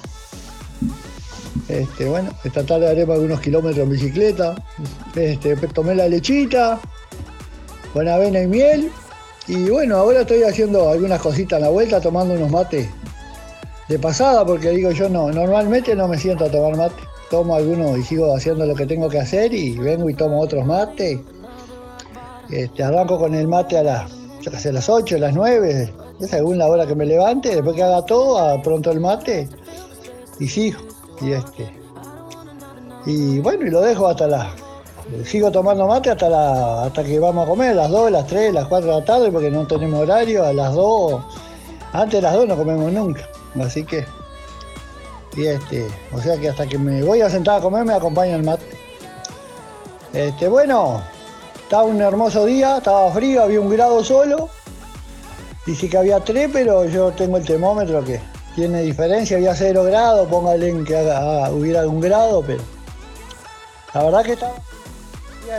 este, 1.69 2.05
bueno, 2.05 2.31
esta 2.43 2.67
tarde 2.67 2.91
haremos 2.91 3.15
algunos 3.15 3.41
kilómetros 3.41 3.85
en 3.85 3.91
bicicleta. 3.91 4.55
Este, 5.15 5.57
tomé 5.69 5.95
la 5.95 6.09
lechita 6.09 6.81
con 7.93 8.09
avena 8.09 8.43
y 8.43 8.47
miel. 8.49 8.91
Y 9.47 9.71
bueno, 9.71 9.97
ahora 9.97 10.23
estoy 10.23 10.43
haciendo 10.43 10.91
algunas 10.91 11.21
cositas 11.23 11.59
en 11.59 11.63
la 11.63 11.71
vuelta, 11.71 12.01
tomando 12.01 12.35
unos 12.35 12.51
mates 12.51 12.89
de 13.89 13.99
pasada, 13.99 14.45
porque 14.45 14.71
digo 14.71 14.91
yo 14.91 15.09
no, 15.09 15.31
normalmente 15.31 15.95
no 15.95 16.09
me 16.09 16.19
siento 16.19 16.47
a 16.47 16.51
tomar 16.51 16.77
mate. 16.77 17.03
Tomo 17.31 17.57
algunos 17.57 17.99
y 17.99 18.03
sigo 18.03 18.35
haciendo 18.35 18.67
lo 18.67 18.75
que 18.75 18.87
tengo 18.87 19.09
que 19.09 19.19
hacer 19.19 19.53
y 19.53 19.77
vengo 19.77 20.09
y 20.09 20.15
tomo 20.15 20.41
otros 20.41 20.65
mates. 20.65 21.19
Este, 22.51 22.83
arranco 22.85 23.19
con 23.19 23.35
el 23.35 23.49
mate 23.49 23.79
a 23.79 23.83
las, 23.83 24.13
a 24.65 24.73
las 24.73 24.89
8, 24.89 25.17
a 25.17 25.19
las 25.19 25.35
9, 25.35 25.93
es 26.21 26.31
según 26.31 26.59
la 26.59 26.69
hora 26.69 26.87
que 26.87 26.95
me 26.95 27.05
levante, 27.05 27.55
después 27.55 27.75
que 27.75 27.83
haga 27.83 28.03
todo, 28.07 28.63
pronto 28.63 28.93
el 28.93 29.01
mate 29.01 29.49
y 30.39 30.49
sigo. 30.49 30.81
Y 31.21 31.33
este. 31.33 31.69
Y 33.07 33.39
bueno, 33.41 33.67
y 33.67 33.71
lo 33.71 33.81
dejo 33.81 34.07
hasta 34.07 34.27
las. 34.27 34.49
Sigo 35.25 35.51
tomando 35.51 35.87
mate 35.87 36.11
hasta 36.11 36.29
la, 36.29 36.85
hasta 36.85 37.05
que 37.05 37.19
vamos 37.19 37.47
a 37.47 37.49
comer, 37.49 37.71
a 37.71 37.75
las 37.75 37.91
2, 37.91 38.11
las 38.11 38.27
3, 38.27 38.55
las 38.55 38.67
4 38.67 38.89
de 38.89 39.01
la 39.01 39.05
tarde, 39.05 39.31
porque 39.31 39.51
no 39.51 39.67
tenemos 39.67 40.01
horario, 40.01 40.45
a 40.45 40.53
las 40.53 40.75
2. 40.75 41.23
Antes 41.93 42.19
de 42.19 42.23
las 42.23 42.35
2 42.35 42.49
no 42.49 42.57
comemos 42.57 42.93
nunca. 42.93 43.23
Así 43.61 43.85
que. 43.85 44.05
Y 45.37 45.47
este. 45.47 45.87
O 46.13 46.21
sea 46.21 46.39
que 46.39 46.49
hasta 46.49 46.67
que 46.67 46.79
me 46.79 47.03
voy 47.03 47.21
a 47.21 47.31
sentar 47.31 47.59
a 47.59 47.61
comer 47.63 47.85
me 47.85 47.95
acompaña 47.95 48.37
el 48.37 48.43
mate. 48.43 48.65
Este, 50.13 50.49
bueno, 50.49 51.03
estaba 51.63 51.85
un 51.85 52.01
hermoso 52.01 52.47
día, 52.47 52.79
estaba 52.79 53.11
frío, 53.13 53.43
había 53.43 53.61
un 53.61 53.69
grado 53.69 54.03
solo. 54.03 54.49
Dice 55.67 55.89
que 55.91 55.99
había 55.99 56.21
3, 56.21 56.49
pero 56.53 56.85
yo 56.87 57.11
tengo 57.13 57.37
el 57.37 57.45
termómetro 57.45 58.03
que 58.05 58.21
tiene 58.55 58.83
diferencia, 58.83 59.37
había 59.37 59.55
0 59.55 59.83
grados, 59.85 60.29
póngale 60.29 60.69
en 60.71 60.85
que 60.85 60.97
haga- 60.97 61.51
hubiera 61.51 61.87
un 61.87 62.01
grado, 62.01 62.43
pero 62.47 62.63
la 63.93 64.05
verdad 64.05 64.23
que 64.25 64.33
estaba 64.33 64.55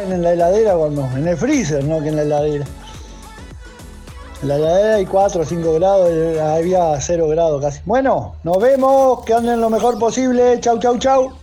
en 0.01 0.21
la 0.23 0.31
heladera 0.31 0.75
cuando, 0.75 1.01
en 1.15 1.27
el 1.27 1.37
freezer, 1.37 1.83
no 1.83 2.01
que 2.01 2.07
en 2.09 2.15
la 2.15 2.21
heladera. 2.23 2.65
En 4.41 4.49
la 4.49 4.55
heladera 4.57 4.95
hay 4.97 5.05
4 5.05 5.41
o 5.41 5.45
5 5.45 5.73
grados, 5.73 6.39
había 6.39 7.01
0 7.01 7.27
grados 7.29 7.59
casi. 7.59 7.81
Bueno, 7.85 8.35
nos 8.43 8.61
vemos, 8.61 9.25
que 9.25 9.33
anden 9.33 9.59
lo 9.59 9.69
mejor 9.69 9.97
posible, 9.97 10.59
chau, 10.59 10.77
chau, 10.79 10.99
chau. 10.99 11.33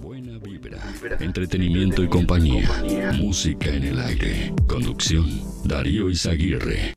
Buena 0.00 0.38
vibra, 0.38 0.78
entretenimiento 1.20 2.02
y 2.02 2.08
compañía. 2.08 2.70
Música 3.18 3.68
en 3.68 3.84
el 3.84 4.00
aire. 4.00 4.54
Conducción, 4.66 5.26
Darío 5.64 6.08
Izaguirre. 6.08 6.94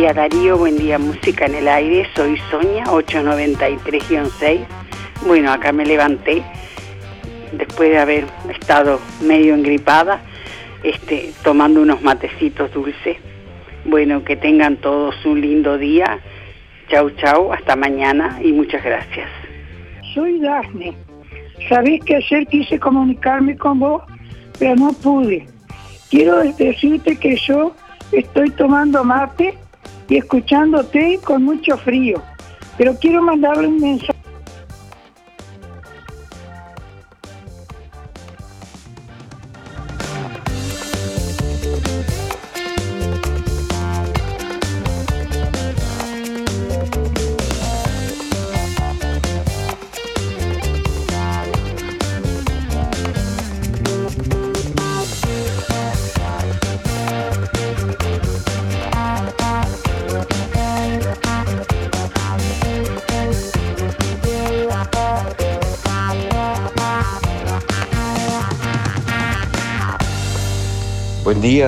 Y 0.00 0.06
a 0.06 0.14
Darío, 0.14 0.56
buen 0.56 0.78
día, 0.78 0.98
música 0.98 1.44
en 1.44 1.56
el 1.56 1.68
aire. 1.68 2.08
Soy 2.16 2.40
Sonia, 2.50 2.84
893-6. 2.84 4.60
Bueno, 5.26 5.52
acá 5.52 5.72
me 5.72 5.84
levanté 5.84 6.42
después 7.52 7.90
de 7.90 7.98
haber 7.98 8.24
estado 8.48 8.98
medio 9.20 9.54
engripada, 9.54 10.22
este, 10.84 11.34
tomando 11.44 11.82
unos 11.82 12.00
matecitos 12.00 12.72
dulces. 12.72 13.18
Bueno, 13.84 14.24
que 14.24 14.36
tengan 14.36 14.78
todos 14.78 15.14
un 15.26 15.42
lindo 15.42 15.76
día. 15.76 16.18
Chau, 16.88 17.10
chau, 17.10 17.52
hasta 17.52 17.76
mañana 17.76 18.40
y 18.42 18.52
muchas 18.52 18.82
gracias. 18.82 19.28
Soy 20.14 20.40
Dafne. 20.40 20.94
Sabés 21.68 22.02
que 22.06 22.16
ayer 22.16 22.46
quise 22.46 22.80
comunicarme 22.80 23.54
con 23.54 23.78
vos, 23.80 24.02
pero 24.58 24.76
no 24.76 24.94
pude. 24.94 25.46
Quiero 26.08 26.38
decirte 26.38 27.16
que 27.16 27.36
yo 27.36 27.74
estoy 28.12 28.48
tomando 28.52 29.04
mate 29.04 29.58
y 30.10 30.18
escuchándote 30.18 31.18
con 31.24 31.44
mucho 31.44 31.78
frío. 31.78 32.20
Pero 32.76 32.94
quiero 32.96 33.22
mandarle 33.22 33.68
un 33.68 33.80
mensaje. 33.80 34.19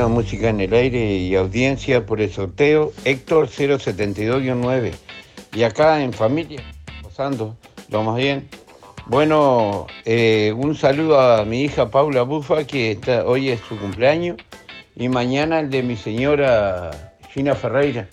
Música 0.09 0.48
en 0.48 0.60
el 0.60 0.72
aire 0.74 1.16
y 1.16 1.34
audiencia 1.34 2.06
por 2.06 2.20
el 2.20 2.30
sorteo 2.30 2.92
Héctor 3.04 3.48
072-9. 3.48 4.92
Y 5.54 5.64
acá 5.64 6.04
en 6.04 6.12
familia, 6.12 6.62
pasando, 7.02 7.56
lo 7.88 8.04
más 8.04 8.16
bien. 8.16 8.48
Bueno, 9.06 9.88
eh, 10.04 10.54
un 10.56 10.76
saludo 10.76 11.20
a 11.20 11.44
mi 11.44 11.62
hija 11.62 11.90
Paula 11.90 12.22
Bufa, 12.22 12.64
que 12.64 12.96
hoy 13.26 13.48
es 13.48 13.60
su 13.68 13.76
cumpleaños, 13.76 14.36
y 14.94 15.09
mañana 15.09 15.59
el 15.59 15.68
de 15.68 15.82
mi 15.82 15.96
señora 15.96 17.12
Gina 17.32 17.56
Ferreira. 17.56 18.06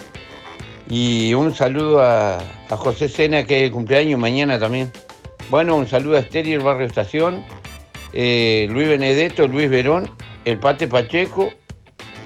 Y 0.89 1.35
un 1.35 1.53
saludo 1.53 2.01
a, 2.01 2.39
José 2.71 3.07
Sena, 3.09 3.43
que 3.43 3.57
es 3.57 3.63
el 3.65 3.71
cumpleaños 3.71 4.19
mañana 4.19 4.57
también. 4.57 4.91
Bueno, 5.51 5.75
un 5.75 5.87
saludo 5.87 6.17
a 6.17 6.21
Estéril 6.21 6.53
el 6.53 6.59
Barrio 6.61 6.87
Estación, 6.87 7.45
eh, 8.13 8.67
Luis 8.71 8.87
Benedetto, 8.87 9.47
Luis 9.47 9.69
Verón, 9.69 10.09
el 10.45 10.57
Pate 10.57 10.87
Pacheco, 10.87 11.51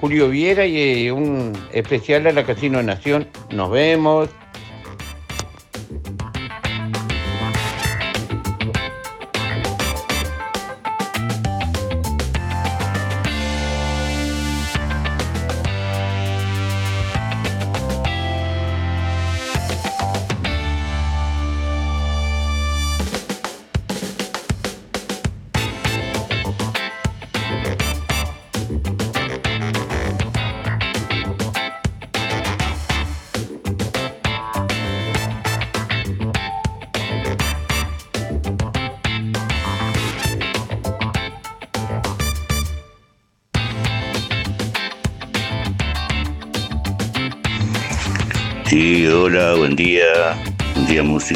Julio 0.04 0.28
Viera 0.28 0.66
y 0.66 1.06
eh, 1.06 1.12
un 1.12 1.54
especial 1.72 2.26
a 2.26 2.32
la 2.32 2.44
Casino 2.44 2.82
Nación. 2.82 3.26
Nos 3.48 3.70
vemos. 3.70 4.28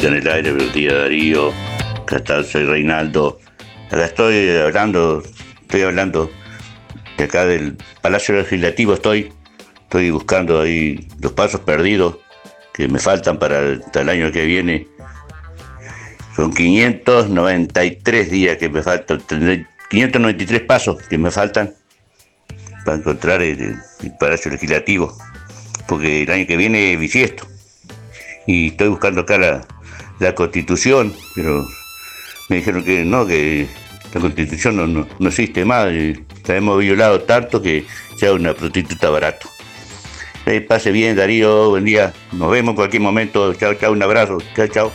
En 0.09 0.15
el 0.15 0.27
aire, 0.27 0.53
buen 0.53 0.71
día, 0.71 0.93
Darío. 0.93 1.53
Acá 2.01 2.17
está, 2.17 2.43
soy 2.43 2.65
Reinaldo. 2.65 3.39
Acá 3.91 4.05
estoy 4.05 4.49
hablando, 4.57 5.21
estoy 5.61 5.81
hablando 5.83 6.31
de 7.17 7.23
acá 7.23 7.45
del 7.45 7.77
Palacio 8.01 8.35
Legislativo, 8.35 8.95
estoy, 8.95 9.31
estoy 9.83 10.09
buscando 10.09 10.61
ahí 10.61 11.07
los 11.21 11.33
pasos 11.33 11.61
perdidos 11.61 12.17
que 12.73 12.87
me 12.87 12.97
faltan 12.97 13.37
para 13.37 13.59
el, 13.59 14.09
año 14.09 14.31
que 14.31 14.45
viene. 14.45 14.87
Son 16.35 16.53
593 16.53 18.31
días 18.31 18.57
que 18.57 18.69
me 18.69 18.81
faltan, 18.81 19.21
tendré 19.27 19.67
593 19.91 20.61
pasos 20.61 20.97
que 21.07 21.19
me 21.19 21.29
faltan 21.29 21.75
para 22.83 22.97
encontrar 22.97 23.43
el, 23.43 23.77
el 24.03 24.17
Palacio 24.19 24.49
Legislativo, 24.49 25.15
porque 25.87 26.23
el 26.23 26.31
año 26.31 26.47
que 26.47 26.57
viene 26.57 26.93
es 26.93 26.99
bisiesto. 26.99 27.47
Y 28.47 28.69
estoy 28.69 28.87
buscando 28.87 29.21
acá 29.21 29.37
la, 29.37 29.67
la 30.19 30.35
constitución, 30.35 31.13
pero 31.35 31.67
me 32.49 32.57
dijeron 32.57 32.83
que 32.83 33.03
no, 33.03 33.25
que 33.25 33.67
la 34.13 34.21
constitución 34.21 34.75
no, 34.75 34.87
no, 34.87 35.07
no 35.17 35.29
existe 35.29 35.65
más, 35.65 35.91
la 35.91 36.55
hemos 36.55 36.79
violado 36.79 37.21
tanto 37.21 37.61
que 37.61 37.85
sea 38.17 38.33
una 38.33 38.53
prostituta 38.53 39.09
barato. 39.09 39.49
Eh, 40.45 40.61
pase 40.61 40.91
bien, 40.91 41.15
Darío, 41.15 41.69
buen 41.69 41.85
día. 41.85 42.11
Nos 42.31 42.49
vemos 42.51 42.71
en 42.71 42.75
cualquier 42.75 43.01
momento. 43.03 43.53
Chao, 43.53 43.75
chao, 43.75 43.91
un 43.91 44.01
abrazo. 44.01 44.39
Chao, 44.55 44.67
chao. 44.67 44.91